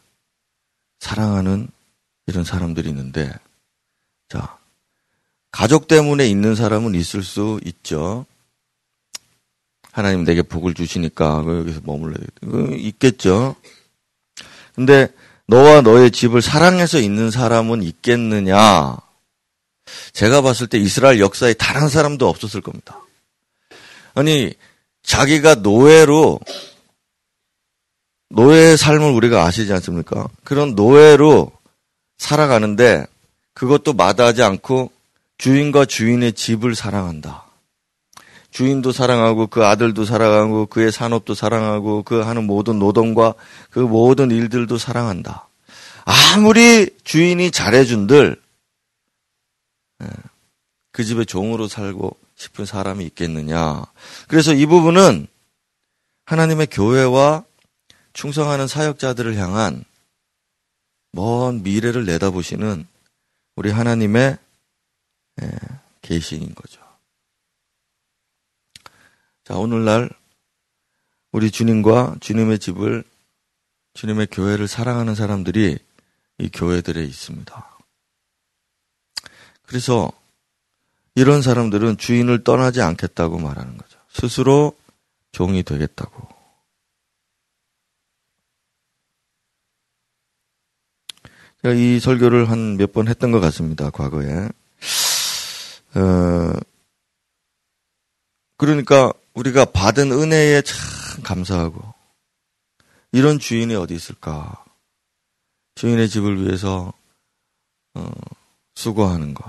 사랑하는 0.99 1.69
이런 2.27 2.43
사람들이 2.43 2.89
있는데 2.89 3.31
자 4.27 4.57
가족 5.51 5.87
때문에 5.87 6.27
있는 6.27 6.55
사람은 6.55 6.95
있을 6.95 7.23
수 7.23 7.59
있죠. 7.63 8.25
하나님 9.91 10.23
내게 10.23 10.41
복을 10.41 10.73
주시니까 10.73 11.43
여기서 11.45 11.81
머물러야 11.83 12.17
되 12.17 12.77
있겠죠. 12.77 13.55
근데 14.75 15.07
너와 15.47 15.81
너의 15.81 16.11
집을 16.11 16.41
사랑해서 16.41 16.99
있는 16.99 17.31
사람은 17.31 17.81
있겠느냐? 17.83 18.97
제가 20.13 20.41
봤을 20.41 20.67
때 20.67 20.77
이스라엘 20.77 21.19
역사에 21.19 21.53
단한 21.53 21.89
사람도 21.89 22.29
없었을 22.29 22.61
겁니다. 22.61 23.01
아니, 24.13 24.53
자기가 25.01 25.55
노예로, 25.55 26.39
노예의 28.29 28.77
삶을 28.77 29.11
우리가 29.11 29.43
아시지 29.45 29.73
않습니까? 29.73 30.27
그런 30.43 30.75
노예로 30.75 31.51
살아가는데 32.17 33.05
그것도 33.53 33.93
마다하지 33.93 34.43
않고 34.43 34.91
주인과 35.37 35.85
주인의 35.85 36.33
집을 36.33 36.75
사랑한다. 36.75 37.45
주인도 38.51 38.91
사랑하고 38.91 39.47
그 39.47 39.65
아들도 39.65 40.05
사랑하고 40.05 40.65
그의 40.67 40.91
산업도 40.91 41.33
사랑하고 41.33 42.03
그 42.03 42.21
하는 42.21 42.45
모든 42.45 42.79
노동과 42.79 43.35
그 43.69 43.79
모든 43.79 44.31
일들도 44.31 44.77
사랑한다. 44.77 45.47
아무리 46.05 46.89
주인이 47.03 47.51
잘해준들 47.51 48.41
예, 50.01 50.07
그 50.91 51.03
집에 51.03 51.25
종으로 51.25 51.67
살고 51.67 52.17
싶은 52.35 52.65
사람이 52.65 53.05
있겠느냐. 53.05 53.83
그래서 54.27 54.53
이 54.53 54.65
부분은 54.65 55.27
하나님의 56.25 56.67
교회와 56.71 57.43
충성하는 58.19 58.67
사역자들을 58.67 59.37
향한 59.37 59.85
먼 61.13 61.63
미래를 61.63 62.05
내다보시는 62.05 62.85
우리 63.55 63.71
하나님의 63.71 64.37
예, 65.41 65.51
계시인 66.01 66.53
거죠. 66.53 66.81
자, 69.45 69.55
오늘날 69.55 70.09
우리 71.31 71.49
주님과 71.49 72.17
주님의 72.19 72.59
집을 72.59 73.05
주님의 73.93 74.27
교회를 74.31 74.67
사랑하는 74.67 75.15
사람들이 75.15 75.77
이 76.39 76.49
교회들에 76.49 77.01
있습니다. 77.01 77.77
그래서 79.61 80.11
이런 81.15 81.41
사람들은 81.41 81.95
주인을 81.95 82.43
떠나지 82.43 82.81
않겠다고 82.81 83.39
말하는 83.39 83.77
거죠. 83.77 83.97
스스로 84.09 84.77
종이 85.31 85.63
되겠다고. 85.63 86.38
제가 91.61 91.73
이 91.75 91.99
설교를 91.99 92.49
한 92.49 92.77
몇 92.77 92.93
번 92.93 93.07
했던 93.07 93.31
것 93.31 93.39
같습니다, 93.39 93.89
과거에. 93.89 94.49
어, 95.95 96.53
그러니까 98.57 99.11
우리가 99.33 99.65
받은 99.65 100.11
은혜에 100.11 100.61
참 100.61 100.77
감사하고, 101.23 101.93
이런 103.11 103.39
주인이 103.39 103.73
어디 103.75 103.95
있을까? 103.95 104.63
주인의 105.75 106.09
집을 106.09 106.43
위해서, 106.45 106.93
어, 107.95 108.11
수고하는 108.75 109.33
것. 109.33 109.45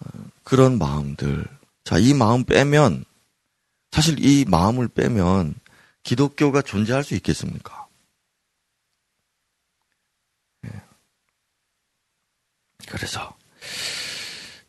어, 0.00 0.08
그런 0.42 0.78
마음들. 0.78 1.46
자, 1.84 1.98
이 1.98 2.12
마음 2.14 2.44
빼면, 2.44 3.04
사실 3.92 4.16
이 4.18 4.44
마음을 4.46 4.88
빼면 4.88 5.54
기독교가 6.02 6.60
존재할 6.62 7.04
수 7.04 7.14
있겠습니까? 7.14 7.85
그래서 12.96 13.36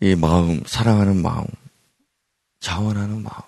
이 0.02 0.14
마음, 0.16 0.62
사랑하는 0.66 1.22
마음, 1.22 1.46
자원하는 2.60 3.24
마음. 3.24 3.42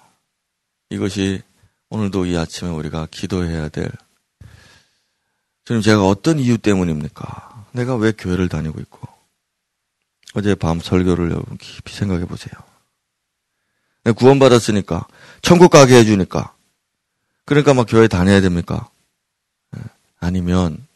이것이 0.90 1.42
오늘도 1.90 2.26
이 2.28 2.38
아침에 2.38 2.70
우리가 2.70 3.08
기도해야 3.12 3.68
될 3.68 3.92
주님 5.66 5.82
제가 5.82 6.08
어떤 6.08 6.40
이유 6.40 6.58
때문입니까? 6.58 7.68
내가 7.74 7.96
왜 7.96 8.14
교회를 8.14 8.48
다니고 8.48 8.80
있고 8.80 9.06
어제 10.34 10.56
밤 10.56 10.80
설교를 10.80 11.30
여러분 11.30 11.58
깊이 11.58 11.94
생각해 11.94 12.26
보세요. 12.26 12.54
구원받았으니까 14.16 15.08
천국 15.42 15.72
가게 15.72 15.96
해주니까 15.98 16.56
그러니까 17.44 17.74
막 17.74 17.86
교회 17.88 18.08
다녀야 18.08 18.40
됩니까? 18.40 18.90
예. 19.76 19.82
아니면 20.22 20.88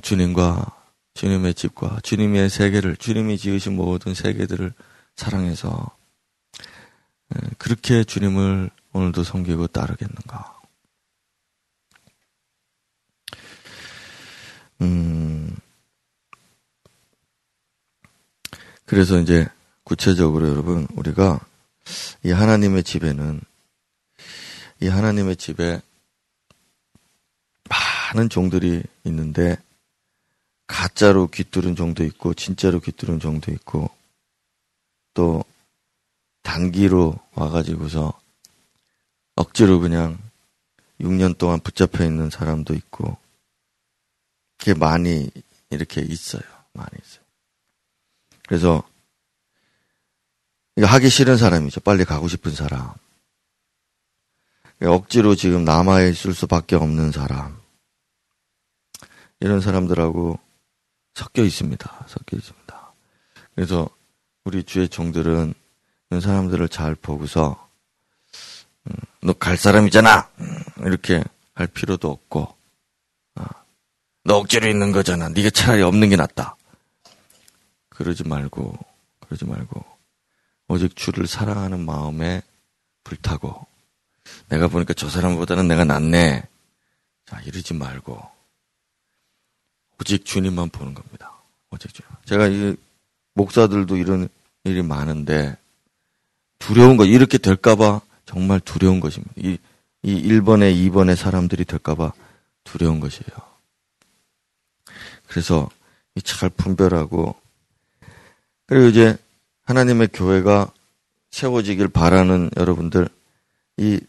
주님과 0.00 0.81
주님의 1.14 1.54
집과 1.54 2.00
주님의 2.02 2.50
세계를 2.50 2.96
주님이 2.96 3.38
지으신 3.38 3.76
모든 3.76 4.14
세계들을 4.14 4.72
사랑해서 5.16 5.90
예, 7.34 7.48
그렇게 7.58 8.04
주님을 8.04 8.70
오늘도 8.92 9.24
섬기고 9.24 9.68
따르겠는가? 9.68 10.60
음, 14.80 15.56
그래서 18.84 19.18
이제 19.18 19.48
구체적으로 19.84 20.48
여러분 20.48 20.86
우리가 20.96 21.40
이 22.24 22.30
하나님의 22.30 22.82
집에는 22.82 23.40
이 24.80 24.88
하나님의 24.88 25.36
집에 25.36 25.80
많은 27.68 28.28
종들이 28.28 28.82
있는데 29.04 29.56
가짜로 30.72 31.26
귀뚫은 31.26 31.76
종도 31.76 32.02
있고 32.04 32.32
진짜로 32.32 32.80
귀뚫은 32.80 33.20
종도 33.20 33.52
있고 33.52 33.90
또 35.12 35.44
단기로 36.42 37.14
와가지고서 37.34 38.18
억지로 39.34 39.80
그냥 39.80 40.18
6년 40.98 41.36
동안 41.36 41.60
붙잡혀 41.60 42.04
있는 42.04 42.30
사람도 42.30 42.72
있고 42.72 43.18
그게 44.56 44.72
많이 44.72 45.30
이렇게 45.68 46.00
있어요. 46.00 46.42
많이 46.72 46.90
있어요. 47.02 47.22
그래서 48.48 48.82
이거 50.76 50.86
하기 50.86 51.10
싫은 51.10 51.36
사람이죠. 51.36 51.80
빨리 51.82 52.06
가고 52.06 52.28
싶은 52.28 52.50
사람. 52.52 52.94
억지로 54.80 55.34
지금 55.34 55.64
남아있을 55.64 56.32
수밖에 56.32 56.76
없는 56.76 57.12
사람. 57.12 57.60
이런 59.40 59.60
사람들하고 59.60 60.40
섞여 61.14 61.42
있습니다. 61.42 62.06
섞여 62.08 62.36
있습니다. 62.36 62.92
그래서 63.54 63.88
우리 64.44 64.62
주의 64.64 64.88
종들은 64.88 65.54
사람들을 66.20 66.68
잘 66.68 66.94
보고서 66.94 67.68
음, 68.86 68.94
너갈 69.22 69.56
사람이잖아. 69.56 70.28
음, 70.40 70.58
이렇게 70.86 71.22
할 71.54 71.66
필요도 71.66 72.10
없고 72.10 72.54
어, 73.36 73.44
너 74.24 74.36
억지로 74.36 74.68
있는 74.68 74.92
거잖아. 74.92 75.28
네가 75.28 75.50
차라리 75.50 75.82
없는 75.82 76.08
게 76.08 76.16
낫다. 76.16 76.56
그러지 77.90 78.26
말고 78.26 78.76
그러지 79.20 79.44
말고 79.44 79.84
오직 80.68 80.96
주를 80.96 81.26
사랑하는 81.26 81.84
마음에 81.84 82.42
불타고 83.04 83.66
내가 84.48 84.68
보니까 84.68 84.94
저 84.94 85.08
사람보다는 85.08 85.68
내가 85.68 85.84
낫네. 85.84 86.44
자, 87.26 87.40
이러지 87.40 87.74
말고 87.74 88.20
오직 90.02 90.24
주님만 90.24 90.70
보는 90.70 90.94
겁니다. 90.94 91.32
오직 91.70 91.94
주여. 91.94 92.04
제가 92.24 92.48
이 92.48 92.74
목사들도 93.34 93.96
이런 93.96 94.28
일이 94.64 94.82
많은데 94.82 95.56
두려운 96.58 96.96
거 96.96 97.04
이렇게 97.04 97.38
될까봐 97.38 98.00
정말 98.26 98.58
두려운 98.58 98.98
것입니다. 98.98 99.32
이, 99.36 99.58
이 100.02 100.22
1번에 100.28 100.74
2번의 100.90 101.14
사람들이 101.14 101.64
될까봐 101.64 102.12
두려운 102.64 102.98
것이에요. 102.98 103.30
그래서 105.28 105.70
잘 106.24 106.48
분별하고 106.50 107.36
그리고 108.66 108.86
이제 108.88 109.16
하나님의 109.66 110.08
교회가 110.12 110.72
세워지길 111.30 111.88
바라는 111.88 112.50
여러분들 112.56 113.08
이 113.76 114.00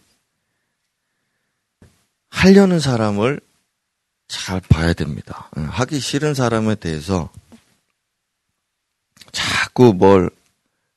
하려는 2.29 2.79
사람을 2.79 3.39
잘 4.27 4.59
봐야 4.62 4.93
됩니다. 4.93 5.49
하기 5.55 5.99
싫은 5.99 6.33
사람에 6.33 6.75
대해서 6.75 7.31
자꾸 9.31 9.93
뭘, 9.93 10.29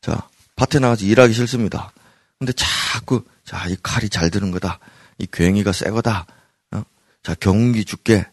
자, 0.00 0.28
밭에 0.56 0.78
나가서 0.78 1.04
일하기 1.04 1.32
싫습니다. 1.34 1.92
근데 2.38 2.52
자꾸, 2.54 3.24
자, 3.44 3.66
이 3.68 3.76
칼이 3.82 4.08
잘 4.08 4.30
드는 4.30 4.50
거다. 4.50 4.78
이 5.18 5.26
괜히가 5.30 5.72
새 5.72 5.90
거다. 5.90 6.26
어? 6.72 6.82
자, 7.22 7.34
경운기 7.34 7.84
줄게. 7.84 8.26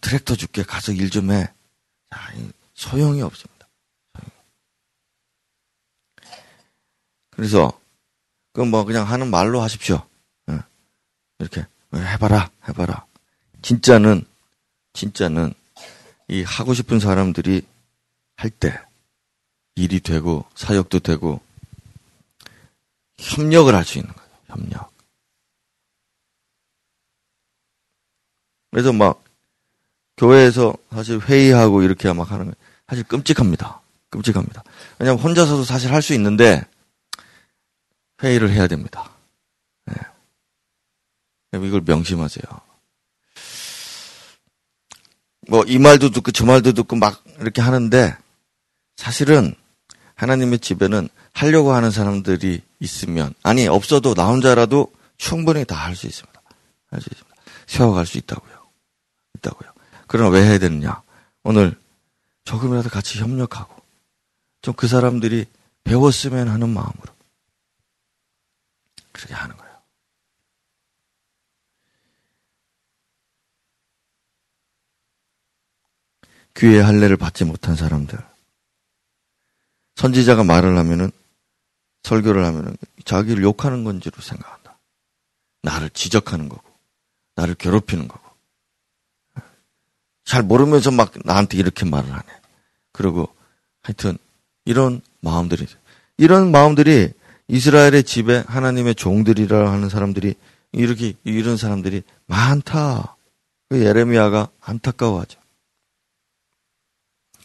트랙터 0.00 0.34
줄게. 0.34 0.62
가서 0.64 0.92
일 0.92 1.10
좀 1.10 1.30
해. 1.30 1.48
자, 2.10 2.32
소용이 2.74 3.22
없습니다. 3.22 3.68
그래서, 7.30 7.78
그 8.52 8.62
뭐 8.64 8.84
그냥 8.84 9.08
하는 9.08 9.30
말로 9.30 9.60
하십시오. 9.60 9.96
어? 10.48 10.58
이렇게. 11.38 11.66
해봐라, 11.94 12.50
해봐라. 12.68 13.05
진짜는, 13.66 14.24
진짜는 14.92 15.52
이 16.28 16.44
하고 16.44 16.72
싶은 16.72 17.00
사람들이 17.00 17.62
할 18.36 18.48
때, 18.48 18.80
일이 19.74 19.98
되고 19.98 20.44
사역도 20.54 21.00
되고 21.00 21.40
협력을 23.18 23.74
할 23.74 23.84
수 23.84 23.98
있는 23.98 24.14
거예요. 24.14 24.30
협력. 24.46 24.92
그래서 28.70 28.92
막 28.92 29.24
교회에서 30.16 30.72
사실 30.92 31.18
회의하고 31.18 31.82
이렇게 31.82 32.12
막 32.12 32.30
하는 32.30 32.46
거 32.46 32.52
사실 32.86 33.02
끔찍합니다. 33.02 33.80
끔찍합니다. 34.10 34.62
왜냐하면 35.00 35.24
혼자서도 35.24 35.64
사실 35.64 35.92
할 35.92 36.02
수 36.02 36.14
있는데 36.14 36.64
회의를 38.22 38.50
해야 38.50 38.68
됩니다. 38.68 39.10
네. 39.86 39.94
이걸 41.54 41.80
명심하세요. 41.84 42.65
뭐 45.48 45.64
이 45.66 45.78
말도 45.78 46.10
듣고 46.10 46.32
저 46.32 46.44
말도 46.44 46.72
듣고 46.72 46.96
막 46.96 47.22
이렇게 47.40 47.60
하는데 47.62 48.16
사실은 48.96 49.54
하나님의 50.14 50.58
집에는 50.60 51.08
하려고 51.32 51.72
하는 51.72 51.90
사람들이 51.90 52.62
있으면 52.80 53.34
아니 53.42 53.66
없어도 53.68 54.14
나 54.14 54.26
혼자라도 54.28 54.92
충분히 55.18 55.64
다 55.64 55.76
할 55.76 55.94
수 55.94 56.06
있습니다. 56.06 56.40
할 56.90 57.00
수 57.00 57.08
있습니다. 57.12 57.36
세워갈 57.66 58.06
수 58.06 58.18
있다고요. 58.18 58.54
있다고요. 59.36 59.70
그러나 60.06 60.30
왜 60.30 60.42
해야 60.42 60.58
되느냐? 60.58 61.02
오늘 61.42 61.76
조금이라도 62.44 62.88
같이 62.90 63.18
협력하고 63.18 63.74
좀 64.62 64.74
그 64.74 64.88
사람들이 64.88 65.46
배웠으면 65.84 66.48
하는 66.48 66.68
마음으로 66.70 67.14
그렇게 69.12 69.34
하는 69.34 69.56
거예요. 69.56 69.65
귀의 76.56 76.82
할례를 76.82 77.16
받지 77.16 77.44
못한 77.44 77.76
사람들 77.76 78.18
선지자가 79.96 80.44
말을 80.44 80.76
하면은 80.78 81.10
설교를 82.02 82.44
하면은 82.44 82.76
자기를 83.04 83.42
욕하는 83.42 83.82
건지로 83.82 84.20
생각한다. 84.20 84.78
나를 85.62 85.90
지적하는 85.90 86.48
거고, 86.48 86.62
나를 87.34 87.54
괴롭히는 87.56 88.06
거고. 88.06 88.24
잘 90.24 90.42
모르면서 90.42 90.90
막 90.90 91.12
나한테 91.24 91.56
이렇게 91.58 91.84
말을 91.84 92.10
하네. 92.10 92.24
그리고 92.92 93.28
하여튼 93.82 94.18
이런 94.64 95.00
마음들이 95.20 95.66
이런 96.16 96.50
마음들이 96.50 97.12
이스라엘의 97.48 98.04
집에 98.04 98.38
하나님의 98.46 98.96
종들이라 98.96 99.70
하는 99.70 99.88
사람들이 99.88 100.34
이렇게 100.72 101.14
이런 101.24 101.56
사람들이 101.56 102.02
많다. 102.26 103.16
그 103.68 103.84
예레미야가 103.84 104.48
안타까워하죠. 104.60 105.38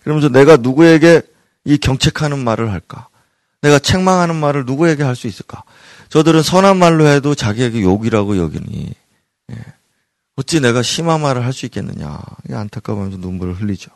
그러면서 0.04 0.30
내가 0.30 0.58
누구에게 0.58 1.22
이 1.66 1.78
경책하는 1.78 2.44
말을 2.44 2.72
할까? 2.72 3.08
내가 3.62 3.78
책망하는 3.80 4.36
말을 4.36 4.66
누구에게 4.66 5.04
할 5.04 5.16
수 5.16 5.28
있을까? 5.28 5.64
저들은 6.10 6.42
선한 6.42 6.78
말로 6.78 7.08
해도 7.08 7.36
자기에게 7.36 7.82
욕이라고 7.84 8.38
여기니 8.38 8.94
예. 9.52 9.56
어찌 10.36 10.60
내가 10.60 10.82
심한 10.82 11.22
말을 11.22 11.46
할 11.46 11.54
수 11.54 11.66
있겠느냐? 11.68 12.20
안타까우면서 12.52 13.18
눈물을 13.18 13.54
흘리죠. 13.54 13.92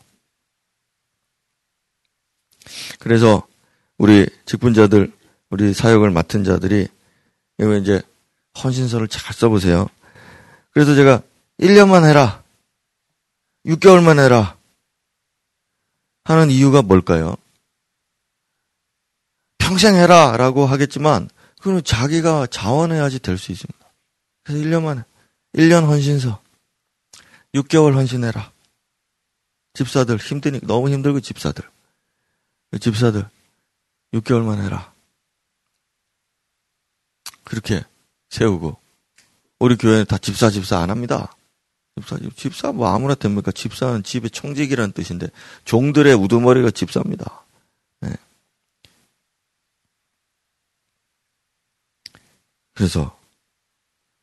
그래서 3.00 3.46
우리 3.98 4.28
직분자들, 4.46 5.12
우리 5.50 5.74
사역을 5.74 6.12
맡은 6.12 6.44
자들이 6.44 6.88
이거 7.60 7.76
이제 7.76 8.02
헌신서를 8.62 9.08
잘 9.08 9.34
써보세요. 9.34 9.88
그래서 10.72 10.96
제가 10.96 11.22
1년만 11.60 12.08
해라. 12.08 12.44
6개월만 13.65 14.20
해라. 14.20 14.58
하는 16.25 16.49
이유가 16.49 16.81
뭘까요? 16.81 17.38
평생 19.59 19.95
해라 19.95 20.35
라고 20.38 20.65
하겠지만, 20.65 21.29
그건 21.59 21.83
자기가 21.83 22.47
자원해야지 22.47 23.19
될 23.19 23.38
수 23.38 23.51
있습니다. 23.51 23.93
그래서 24.43 24.63
1년 24.63 24.83
만에, 24.83 25.03
1년 25.53 25.85
헌신서, 25.85 26.41
6개월 27.53 27.93
헌신해라. 27.93 28.51
집사들, 29.73 30.17
힘드니까, 30.17 30.65
너무 30.67 30.89
힘들고 30.89 31.19
집사들. 31.19 31.63
집사들, 32.79 33.29
6개월만 34.13 34.63
해라. 34.63 34.93
그렇게 37.43 37.83
세우고, 38.29 38.77
우리 39.59 39.75
교회는 39.75 40.05
다 40.05 40.17
집사, 40.17 40.49
집사 40.49 40.79
안 40.79 40.89
합니다. 40.89 41.35
집사, 41.95 42.17
집사 42.36 42.71
뭐 42.71 42.89
아무나 42.89 43.15
됩니까? 43.15 43.51
집사는 43.51 44.03
집의 44.03 44.29
총직이라는 44.31 44.91
뜻인데, 44.91 45.27
종들의 45.63 46.13
우두머리가 46.13 46.71
집사입니다. 46.71 47.45
그래서 52.73 53.17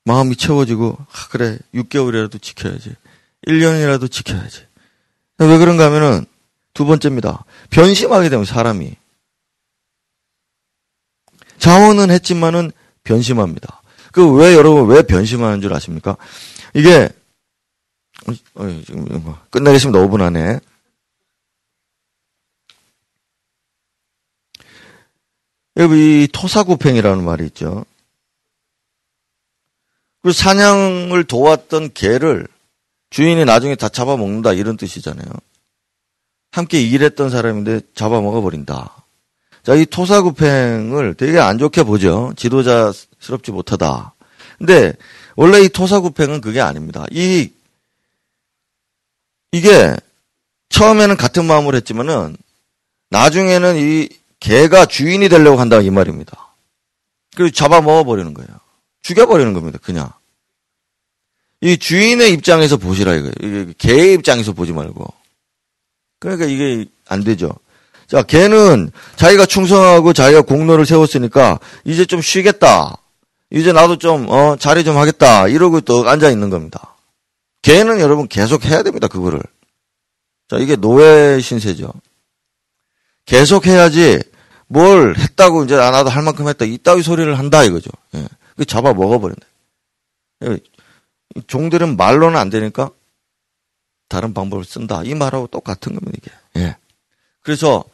마음이 0.04 0.36
채워지고 0.36 0.98
아, 1.00 1.28
그래 1.30 1.58
6개월이라도 1.74 2.40
지켜야지. 2.40 2.94
1년이라도 3.46 4.10
지켜야지. 4.10 4.66
왜 5.38 5.58
그런가 5.58 5.86
하면은 5.86 6.26
두 6.74 6.84
번째입니다. 6.84 7.44
변심하게 7.70 8.28
되면 8.28 8.44
사람이. 8.44 8.94
자원은 11.58 12.10
했지만은 12.10 12.72
변심합니다. 13.04 13.80
그 14.12 14.34
왜 14.34 14.54
여러분 14.54 14.86
왜 14.88 15.02
변심하는 15.02 15.60
줄 15.62 15.72
아십니까? 15.72 16.16
이게 16.74 17.08
어, 18.54 18.80
지금 18.86 19.04
뭐 19.22 19.38
끝내겠습니다 19.50 19.98
5분 19.98 20.22
안에 20.22 20.60
여기 25.76 26.28
토사구팽이라는 26.32 27.24
말이 27.24 27.46
있죠 27.46 27.84
그 30.22 30.32
사냥을 30.32 31.24
도왔던 31.24 31.92
개를 31.94 32.46
주인이 33.10 33.44
나중에 33.44 33.74
다 33.74 33.88
잡아먹는다 33.88 34.52
이런 34.52 34.76
뜻이잖아요. 34.76 35.26
함께 36.50 36.80
일했던 36.80 37.28
사람인데 37.28 37.80
잡아먹어 37.94 38.40
버린다. 38.40 39.04
자, 39.62 39.74
이 39.74 39.84
토사구팽을 39.84 41.14
되게 41.14 41.38
안 41.38 41.58
좋게 41.58 41.82
보죠. 41.82 42.32
지도자스럽지 42.36 43.52
못하다. 43.52 44.14
근데 44.58 44.94
원래 45.36 45.60
이 45.60 45.68
토사구팽은 45.68 46.40
그게 46.40 46.60
아닙니다. 46.60 47.04
이 47.10 47.50
이게 49.52 49.94
처음에는 50.70 51.16
같은 51.16 51.44
마음으로 51.44 51.76
했지만은 51.76 52.36
나중에는 53.10 53.76
이 53.76 54.08
개가 54.40 54.86
주인이 54.86 55.28
되려고 55.28 55.60
한다 55.60 55.80
이 55.80 55.90
말입니다. 55.90 56.54
그리고 57.36 57.54
잡아먹어 57.54 58.04
버리는 58.04 58.32
거예요. 58.34 58.48
죽여버리는 59.02 59.52
겁니다. 59.52 59.78
그냥. 59.82 60.10
이 61.60 61.76
주인의 61.76 62.32
입장에서 62.32 62.76
보시라 62.76 63.14
이거예요. 63.14 63.72
개의 63.78 64.14
입장에서 64.14 64.52
보지 64.52 64.72
말고. 64.72 65.06
그러니까 66.18 66.46
이게 66.46 66.86
안 67.06 67.22
되죠. 67.22 67.52
자, 68.08 68.22
개는 68.22 68.90
자기가 69.16 69.46
충성하고 69.46 70.12
자기가 70.12 70.42
공로를 70.42 70.86
세웠으니까 70.86 71.60
이제 71.84 72.04
좀 72.04 72.20
쉬겠다. 72.20 72.96
이제 73.50 73.72
나도 73.72 73.98
좀, 73.98 74.28
어, 74.28 74.56
자리 74.56 74.82
좀 74.82 74.96
하겠다. 74.96 75.46
이러고 75.46 75.82
또 75.82 76.08
앉아 76.08 76.30
있는 76.30 76.50
겁니다. 76.50 76.91
개는 77.62 78.00
여러분 78.00 78.28
계속 78.28 78.64
해야 78.64 78.82
됩니다. 78.82 79.08
그거를. 79.08 79.40
자, 80.48 80.58
이게 80.58 80.76
노예 80.76 81.40
신세죠. 81.40 81.92
계속 83.24 83.66
해야지 83.66 84.20
뭘 84.66 85.16
했다고 85.16 85.64
이제 85.64 85.76
아, 85.76 85.90
나도 85.90 86.10
할 86.10 86.22
만큼 86.22 86.48
했다. 86.48 86.64
이따위 86.64 87.02
소리를 87.02 87.38
한다 87.38 87.62
이거죠. 87.62 87.90
예. 88.14 88.26
그 88.56 88.64
잡아 88.64 88.92
먹어버린다. 88.92 89.46
예. 90.44 90.58
종들은 91.46 91.96
말로는 91.96 92.38
안 92.38 92.50
되니까 92.50 92.90
다른 94.08 94.34
방법을 94.34 94.64
쓴다. 94.64 95.02
이 95.04 95.14
말하고 95.14 95.46
똑같은 95.46 95.94
겁니다, 95.94 96.18
이게. 96.18 96.30
예. 96.64 96.76
그래서 97.42 97.84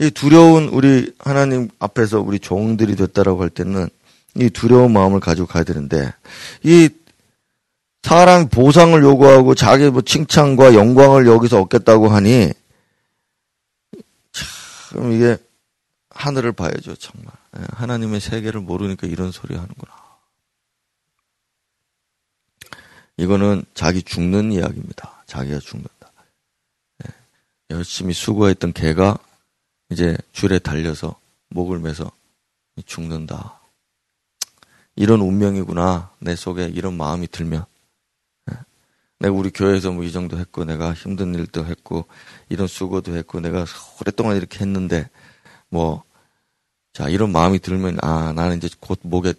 이 0.00 0.10
두려운 0.10 0.68
우리 0.68 1.12
하나님 1.18 1.68
앞에서 1.78 2.20
우리 2.20 2.38
종들이 2.38 2.96
됐다라고 2.96 3.42
할 3.42 3.50
때는 3.50 3.88
이 4.36 4.50
두려운 4.50 4.92
마음을 4.92 5.20
가지고 5.20 5.46
가야 5.46 5.64
되는데 5.64 6.12
이 6.62 6.88
사람 8.02 8.48
보상을 8.48 9.00
요구하고 9.02 9.54
자기 9.54 9.90
뭐 9.90 10.02
칭찬과 10.02 10.74
영광을 10.74 11.26
여기서 11.26 11.60
얻겠다고 11.60 12.08
하니 12.08 12.52
참 14.32 15.12
이게 15.12 15.36
하늘을 16.10 16.52
봐야죠 16.52 16.96
정말. 16.96 17.32
예, 17.56 17.64
하나님의 17.70 18.20
세계를 18.20 18.60
모르니까 18.60 19.06
이런 19.06 19.32
소리 19.32 19.54
하는구나. 19.54 19.92
이거는 23.16 23.64
자기 23.74 24.02
죽는 24.02 24.52
이야기입니다. 24.52 25.22
자기가 25.26 25.58
죽는다. 25.60 26.12
예, 27.04 27.10
열심히 27.70 28.12
수고했던 28.12 28.72
개가 28.72 29.18
이제 29.90 30.16
줄에 30.32 30.58
달려서 30.58 31.18
목을 31.48 31.78
매서 31.78 32.10
죽는다. 32.86 33.60
이런 34.96 35.20
운명이구나. 35.20 36.10
내 36.18 36.36
속에 36.36 36.66
이런 36.66 36.96
마음이 36.96 37.28
들면 37.28 37.64
내가 39.20 39.34
우리 39.34 39.50
교회에서 39.50 39.92
뭐 39.92 40.04
이 40.04 40.12
정도 40.12 40.38
했고 40.38 40.64
내가 40.64 40.92
힘든 40.94 41.34
일도 41.34 41.66
했고 41.66 42.06
이런 42.48 42.66
수고도 42.66 43.16
했고 43.16 43.40
내가 43.40 43.64
오랫동안 44.00 44.36
이렇게 44.36 44.60
했는데 44.60 45.08
뭐 45.70 46.02
자 46.92 47.08
이런 47.08 47.30
마음이 47.32 47.60
들면 47.60 47.98
아 48.02 48.32
나는 48.32 48.56
이제 48.58 48.68
곧 48.80 48.98
목에 49.02 49.34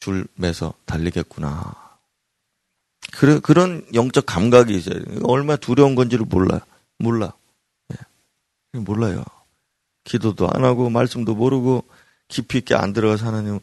줄 0.00 0.26
매서 0.36 0.72
달리겠구나. 0.86 1.74
그런 3.12 3.40
그런 3.42 3.86
영적 3.94 4.26
감각이 4.26 4.74
있어요. 4.74 5.00
얼마나 5.24 5.56
두려운 5.56 5.94
건지를 5.94 6.26
몰라 6.28 6.60
몰라 6.98 7.32
예. 7.92 8.78
몰라요. 8.78 9.24
기도도 10.04 10.48
안 10.50 10.64
하고 10.64 10.90
말씀도 10.90 11.34
모르고 11.34 11.84
깊이 12.28 12.58
있게 12.58 12.74
안 12.74 12.92
들어가서 12.92 13.26
하나님 13.26 13.60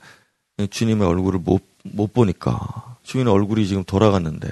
주님의 0.70 1.08
얼굴을 1.08 1.40
못 1.40 1.70
못 1.84 2.14
보니까 2.14 2.98
주인의 3.04 3.34
얼굴이 3.34 3.68
지금 3.68 3.84
돌아갔는데 3.84 4.50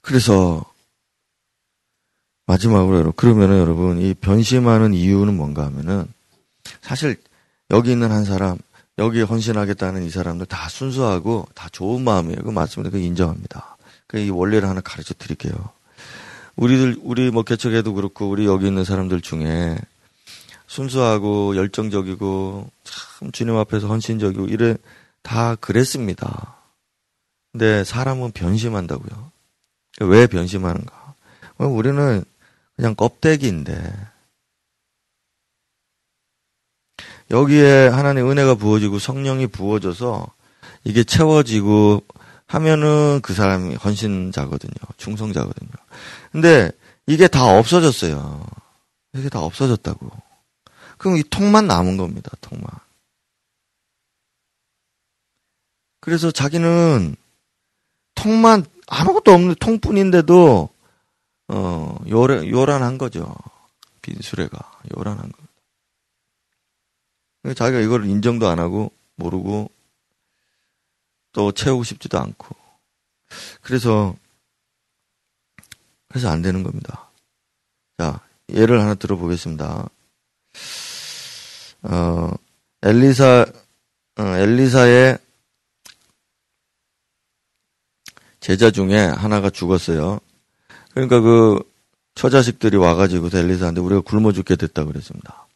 그래서 0.00 0.64
마지막으로 2.46 3.12
그러면은 3.12 3.58
여러분 3.58 4.00
이 4.00 4.14
변심하는 4.14 4.92
이유는 4.92 5.36
뭔가 5.36 5.64
하면은 5.66 6.06
사실 6.80 7.16
여기 7.70 7.92
있는 7.92 8.10
한 8.10 8.24
사람 8.24 8.58
여기에 8.98 9.22
헌신하겠다는 9.22 10.04
이 10.04 10.10
사람들 10.10 10.46
다 10.46 10.68
순수하고 10.68 11.46
다 11.54 11.68
좋은 11.70 12.02
마음이에요. 12.02 12.42
그 12.42 12.50
맞습니다. 12.50 12.90
그 12.90 12.98
인정합니다. 12.98 13.76
그이 14.08 14.30
원리를 14.30 14.68
하나 14.68 14.80
가르쳐 14.80 15.14
드릴게요. 15.14 15.54
우리들 16.56 16.98
우리 17.02 17.30
뭐 17.30 17.42
개척에도 17.42 17.94
그렇고 17.94 18.28
우리 18.28 18.44
여기 18.44 18.66
있는 18.66 18.84
사람들 18.84 19.20
중에 19.20 19.78
순수하고 20.66 21.56
열정적이고 21.56 22.70
참 22.84 23.32
주님 23.32 23.56
앞에서 23.56 23.86
헌신적이고 23.88 24.46
이래 24.46 24.76
다 25.22 25.54
그랬습니다. 25.54 26.59
근데 27.52 27.84
사람은 27.84 28.32
변심한다고요. 28.32 29.32
왜 30.00 30.26
변심하는가? 30.26 31.14
우리는 31.58 32.24
그냥 32.76 32.94
껍데기인데 32.94 33.92
여기에 37.30 37.88
하나님 37.88 38.30
은혜가 38.30 38.54
부어지고 38.54 38.98
성령이 38.98 39.46
부어져서 39.48 40.32
이게 40.84 41.04
채워지고 41.04 42.02
하면은 42.46 43.20
그 43.22 43.34
사람이 43.34 43.76
헌신자거든요. 43.76 44.74
충성자거든요. 44.96 45.70
근데 46.32 46.72
이게 47.06 47.28
다 47.28 47.44
없어졌어요. 47.44 48.44
이게 49.14 49.28
다 49.28 49.40
없어졌다고. 49.40 50.10
그럼 50.98 51.16
이 51.16 51.22
통만 51.30 51.66
남은 51.66 51.96
겁니다. 51.96 52.30
통만. 52.40 52.66
그래서 56.00 56.30
자기는 56.30 57.14
통만 58.20 58.66
아무것도 58.86 59.32
없는 59.32 59.54
통뿐인데도 59.54 60.68
어 61.48 61.98
요란 62.08 62.46
요란한 62.48 62.98
거죠. 62.98 63.34
빈수레가 64.02 64.58
요란한 64.96 65.32
겁니다. 65.32 65.50
자기가 67.54 67.80
이걸 67.80 68.04
인정도 68.04 68.48
안 68.48 68.58
하고 68.58 68.92
모르고 69.16 69.70
또 71.32 71.52
채우고 71.52 71.84
싶지도 71.84 72.18
않고 72.18 72.54
그래서 73.62 74.14
그래서 76.08 76.28
안 76.28 76.42
되는 76.42 76.62
겁니다. 76.62 77.10
자 77.96 78.20
예를 78.50 78.80
하나 78.80 78.94
들어보겠습니다. 78.94 79.88
어 81.82 82.30
엘리사 82.82 83.46
어, 84.18 84.22
엘리사의 84.22 85.18
제자 88.40 88.70
중에 88.70 88.96
하나가 88.96 89.50
죽었어요. 89.50 90.18
그러니까 90.92 91.20
그 91.20 91.62
처자식들이 92.14 92.76
와가지고 92.76 93.28
엘리사한테 93.32 93.80
우리가 93.80 94.00
굶어 94.00 94.32
죽게 94.32 94.56
됐다 94.56 94.84
그랬습니다. 94.84 95.46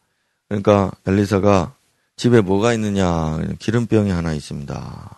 그러니까 0.48 0.92
엘리사가 1.06 1.74
집에 2.16 2.40
뭐가 2.40 2.72
있느냐 2.74 3.38
기름병이 3.58 4.10
하나 4.10 4.32
있습니다. 4.34 5.16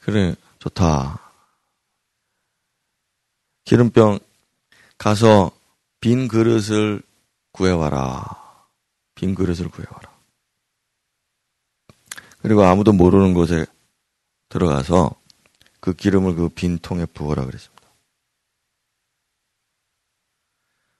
그래 0.00 0.34
좋다. 0.58 1.20
기름병 3.64 4.18
가서 4.98 5.50
빈 6.00 6.28
그릇을 6.28 7.02
구해와라. 7.52 8.24
빈 9.14 9.34
그릇을 9.34 9.68
구해와라. 9.68 10.10
그리고 12.40 12.64
아무도 12.64 12.92
모르는 12.92 13.34
곳에 13.34 13.66
들어가서 14.48 15.14
그 15.82 15.92
기름을 15.94 16.36
그 16.36 16.48
빈 16.48 16.78
통에 16.78 17.04
부어라 17.06 17.44
그랬습니다. 17.44 17.82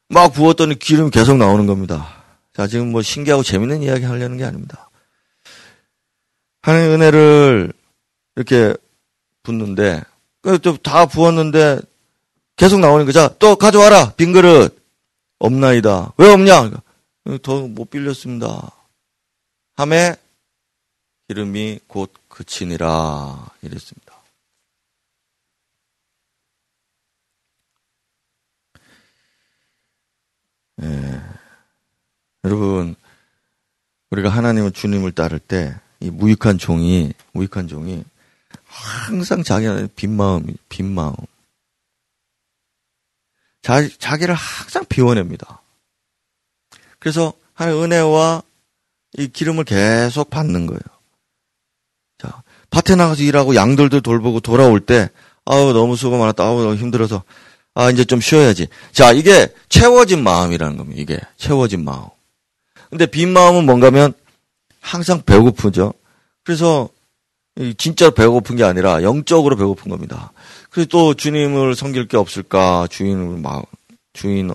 막 0.09 0.33
부었더니 0.33 0.77
기름이 0.79 1.11
계속 1.11 1.37
나오는 1.38 1.66
겁니다. 1.66 2.23
자, 2.53 2.66
지금 2.66 2.90
뭐 2.90 3.01
신기하고 3.01 3.45
재밌는 3.45 3.83
이야기 3.83 4.05
하려는 4.05 4.37
게 4.37 4.45
아닙니다. 4.45 4.90
하나님 6.62 6.90
은혜를 6.92 7.73
이렇게 8.37 8.75
붓는데, 9.45 10.03
다 10.83 11.07
부었는데 11.07 11.81
계속 12.57 12.81
나오는 12.81 13.07
거죠. 13.07 13.35
또 13.38 13.55
가져와라! 13.57 14.12
빈 14.16 14.33
그릇! 14.33 14.77
없나이다. 15.38 16.12
왜 16.18 16.33
없냐? 16.33 16.71
더 17.42 17.68
못 17.68 17.88
빌렸습니다. 17.88 18.71
함에 19.77 20.16
기름이 21.29 21.79
곧 21.87 22.12
그치니라. 22.29 23.49
이랬습니다. 23.62 24.22
여러분, 32.45 32.95
우리가 34.11 34.29
하나님을 34.29 34.73
주님을 34.73 35.13
따를 35.13 35.39
때, 35.39 35.75
이 36.01 36.11
무익한 36.11 36.59
종이, 36.59 37.13
무익한 37.33 37.69
종이 37.69 38.05
항상 38.65 39.43
자기는 39.43 39.91
빈 39.95 40.17
마음, 40.17 40.47
빈 40.69 40.93
마음. 40.93 41.15
자, 43.63 43.87
자기를 43.99 44.35
항상 44.35 44.85
비워냅니다. 44.89 45.61
그래서 46.99 47.33
하나님 47.55 47.83
은혜와 47.85 48.43
이 49.19 49.29
기름을 49.29 49.65
계속 49.65 50.31
받는 50.31 50.67
거예요. 50.67 50.81
자, 52.19 52.43
밭에 52.71 52.97
나가서 52.97 53.23
일하고 53.23 53.55
양들도 53.55 54.01
돌보고 54.01 54.41
돌아올 54.41 54.81
때, 54.81 55.11
아우, 55.45 55.73
너무 55.73 55.97
수고 55.97 56.19
많았다. 56.19 56.43
아우, 56.43 56.63
너무 56.63 56.75
힘들어서. 56.77 57.23
아, 57.75 57.91
이제 57.91 58.05
좀 58.05 58.21
쉬어야지. 58.21 58.69
자, 58.93 59.13
이게 59.13 59.53
채워진 59.69 60.23
마음이라는 60.23 60.77
겁니다. 60.77 61.01
이게 61.01 61.21
채워진 61.37 61.85
마음. 61.85 62.09
근데 62.93 63.07
빈 63.07 63.33
마음은 63.33 63.65
뭔가면 63.65 64.13
항상 64.83 65.23
배고프죠. 65.23 65.95
그래서 66.45 66.91
진짜로 67.79 68.11
배고픈 68.11 68.57
게 68.57 68.65
아니라 68.65 69.03
영적으로 69.03 69.57
배고픈 69.57 69.91
겁니다. 69.91 70.31
그래서 70.69 70.89
또 70.91 71.15
주님을 71.15 71.75
섬길 71.75 72.07
게 72.07 72.19
없을까 72.19 72.87
주인을 72.91 73.39
막 73.39 73.65
주인 74.13 74.53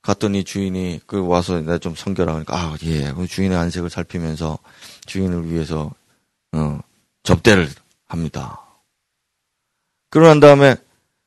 갔더니 0.00 0.42
주인이 0.44 1.00
그 1.06 1.26
와서 1.26 1.60
내가 1.60 1.76
좀 1.76 1.94
섬겨라 1.94 2.36
하니까 2.36 2.56
아 2.56 2.76
예. 2.84 3.12
주인의 3.28 3.58
안색을 3.58 3.90
살피면서 3.90 4.58
주인을 5.04 5.50
위해서 5.50 5.92
어 6.52 6.80
접대를 7.24 7.68
합니다. 8.06 8.58
그러고 10.08 10.28
난 10.28 10.40
다음에 10.40 10.76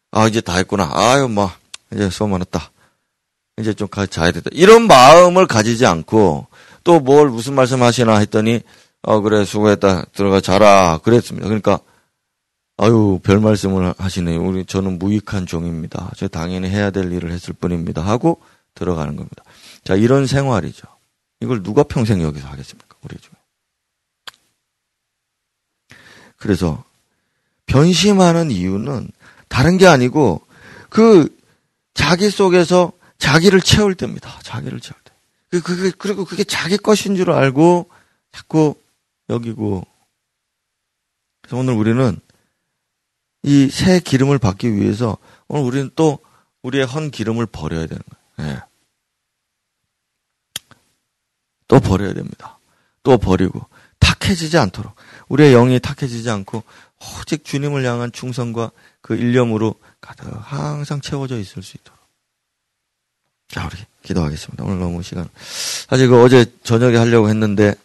아 0.09 0.27
이제 0.27 0.41
다 0.41 0.55
했구나. 0.55 0.89
아유 0.95 1.27
뭐 1.27 1.51
이제 1.93 2.09
수업 2.09 2.29
많았다. 2.29 2.71
이제 3.59 3.73
좀 3.73 3.87
가, 3.87 4.05
자야 4.05 4.31
되다. 4.31 4.49
이런 4.53 4.87
마음을 4.87 5.45
가지지 5.47 5.85
않고 5.85 6.47
또 6.83 6.99
뭘 6.99 7.29
무슨 7.29 7.53
말씀 7.53 7.83
하시나 7.83 8.17
했더니 8.17 8.61
어 9.01 9.21
그래 9.21 9.45
수고했다 9.45 10.05
들어가 10.13 10.41
자라 10.41 10.99
그랬습니다. 11.03 11.47
그러니까 11.47 11.79
아유 12.77 13.19
별 13.21 13.39
말씀을 13.39 13.93
하시네요. 13.97 14.41
우리 14.41 14.65
저는 14.65 14.97
무익한 14.99 15.45
종입니다. 15.45 16.11
저 16.15 16.27
당연히 16.27 16.69
해야 16.69 16.89
될 16.91 17.11
일을 17.11 17.31
했을 17.31 17.53
뿐입니다. 17.53 18.01
하고 18.01 18.41
들어가는 18.75 19.15
겁니다. 19.15 19.43
자 19.83 19.95
이런 19.95 20.25
생활이죠. 20.25 20.87
이걸 21.41 21.63
누가 21.63 21.83
평생 21.83 22.21
여기서 22.21 22.47
하겠습니까? 22.47 22.95
우리 23.03 23.17
중에. 23.17 23.33
그래서 26.37 26.83
변심하는 27.65 28.49
이유는 28.49 29.11
다른 29.47 29.77
게 29.77 29.87
아니고 29.87 30.41
그 30.89 31.35
자기 31.93 32.29
속에서 32.29 32.93
자기를 33.19 33.61
채울 33.61 33.95
때입니다. 33.95 34.39
자기를 34.41 34.79
채울 34.79 34.99
때. 35.03 35.11
그, 35.51 35.61
그게, 35.61 35.91
그리고 35.91 36.25
그게 36.25 36.43
자기 36.43 36.77
것인 36.77 37.15
줄 37.15 37.31
알고 37.31 37.89
자꾸 38.31 38.75
여기고. 39.29 39.85
그래서 41.41 41.57
오늘 41.57 41.73
우리는 41.73 42.19
이 43.43 43.69
새 43.71 43.99
기름을 43.99 44.37
받기 44.37 44.75
위해서 44.75 45.17
오늘 45.47 45.65
우리는 45.65 45.89
또 45.95 46.19
우리의 46.61 46.85
헌 46.85 47.09
기름을 47.09 47.45
버려야 47.45 47.87
되는 47.87 48.01
거예요. 48.37 48.53
네. 48.53 48.61
또 51.67 51.79
버려야 51.79 52.13
됩니다. 52.13 52.59
또 53.03 53.17
버리고 53.17 53.65
탁해지지 53.99 54.57
않도록 54.57 54.93
우리의 55.29 55.53
영이 55.53 55.79
탁해지지 55.79 56.29
않고 56.29 56.63
오직 57.21 57.45
주님을 57.45 57.85
향한 57.85 58.11
충성과 58.11 58.71
그 59.01 59.15
일념으로 59.15 59.75
가득 60.01 60.27
항상 60.41 60.99
채워져 60.99 61.37
있을 61.39 61.63
수 61.63 61.77
있도록. 61.77 61.98
자, 63.59 63.65
우리 63.65 63.75
기도하겠습니다. 64.03 64.63
오늘 64.63 64.79
너무 64.79 65.03
시간. 65.03 65.27
사실 65.89 66.07
그 66.07 66.23
어제 66.23 66.45
저녁에 66.63 66.95
하려고 66.95 67.27
했는데 67.27 67.75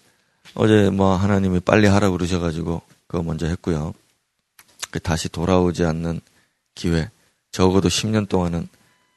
어제 0.54 0.88
뭐 0.88 1.16
하나님이 1.16 1.58
빨리 1.58 1.88
하라고 1.88 2.16
그러셔가지고 2.16 2.80
그거 3.08 3.24
먼저 3.24 3.48
했고요. 3.48 3.92
그 4.92 5.00
다시 5.00 5.28
돌아오지 5.28 5.84
않는 5.84 6.20
기회. 6.76 7.10
적어도 7.50 7.88
10년 7.88 8.28
동안은 8.28 8.68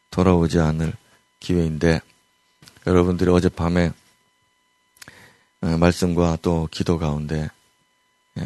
돌아오지 0.10 0.60
않을 0.60 0.94
기회인데 1.40 2.02
여러분들이 2.88 3.30
어젯밤에 3.30 3.92
어, 5.62 5.68
말씀과 5.78 6.40
또 6.42 6.68
기도 6.72 6.98
가운데 6.98 7.52
예, 8.40 8.44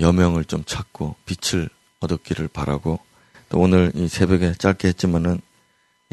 여명을 0.00 0.46
좀 0.46 0.64
찾고 0.64 1.14
빛을 1.26 1.68
얻었기를 2.00 2.48
바라고 2.48 2.98
또 3.50 3.60
오늘 3.60 3.92
이 3.94 4.08
새벽에 4.08 4.54
짧게 4.54 4.88
했지만은 4.88 5.36
이 5.36 5.47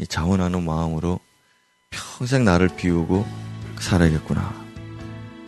자원하는 0.04 0.64
마음으로 0.64 1.20
평생 1.90 2.44
나를 2.44 2.68
비우고 2.68 3.26
살아야겠구나. 3.80 4.52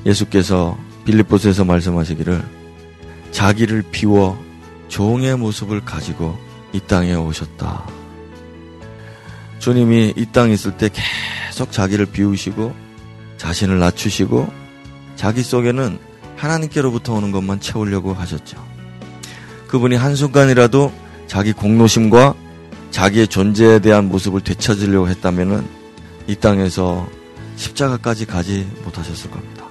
예수께서 0.07 0.79
빌립보스에서 1.05 1.65
말씀하시기를 1.65 2.43
자기를 3.31 3.83
비워 3.91 4.43
종의 4.89 5.37
모습을 5.37 5.85
가지고 5.85 6.39
이 6.73 6.81
땅에 6.81 7.15
오셨다. 7.15 7.87
주님이 9.59 10.15
이 10.17 10.27
땅에 10.33 10.55
있을 10.55 10.77
때 10.77 10.89
계속 10.89 11.73
자기를 11.73 12.07
비우시고 12.07 12.75
자신을 13.37 13.79
낮추시고 13.79 14.51
자기 15.17 15.43
속에는 15.43 15.99
하나님께로부터 16.37 17.15
오는 17.15 17.33
것만 17.33 17.61
채우려고 17.61 18.15
하셨죠. 18.15 18.57
그분이 19.67 19.97
한순간이라도 19.97 20.93
자기 21.27 21.53
공로심과 21.53 22.35
자기의 22.91 23.29
존재에 23.29 23.79
대한 23.79 24.09
모습을 24.09 24.41
되찾으려고 24.41 25.09
했다면이 25.09 25.63
땅에서 26.41 27.09
십자가까지 27.57 28.27
가지 28.27 28.67
못하셨을 28.85 29.31
겁니다. 29.31 29.65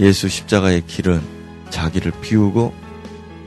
예수 0.00 0.28
십자가의 0.28 0.86
길은 0.86 1.20
자기를 1.70 2.12
비우고 2.20 2.74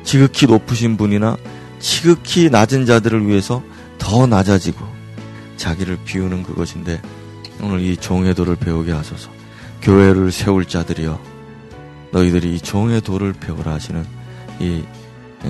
지극히 0.03 0.47
높으신 0.47 0.97
분이나 0.97 1.37
지극히 1.79 2.49
낮은 2.49 2.85
자들을 2.85 3.27
위해서 3.27 3.63
더 3.97 4.25
낮아지고 4.27 4.85
자기를 5.57 5.99
비우는 6.05 6.43
그것인데 6.43 7.01
오늘 7.61 7.81
이 7.81 7.97
종의 7.97 8.33
도를 8.33 8.55
배우게 8.55 8.91
하소서. 8.91 9.29
교회를 9.81 10.31
세울 10.31 10.65
자들이여 10.65 11.19
너희들이 12.11 12.55
이 12.55 12.59
종의 12.59 13.01
도를 13.01 13.33
배우라 13.33 13.73
하시는 13.73 14.05
이 14.59 14.83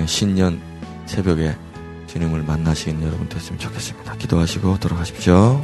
신년 0.06 0.60
새벽에 1.06 1.56
주님을 2.10 2.42
만나시는 2.42 3.06
여러분 3.06 3.28
됐으면 3.28 3.60
좋겠습니다. 3.60 4.16
기도하시고 4.16 4.78
돌아가십시오. 4.80 5.62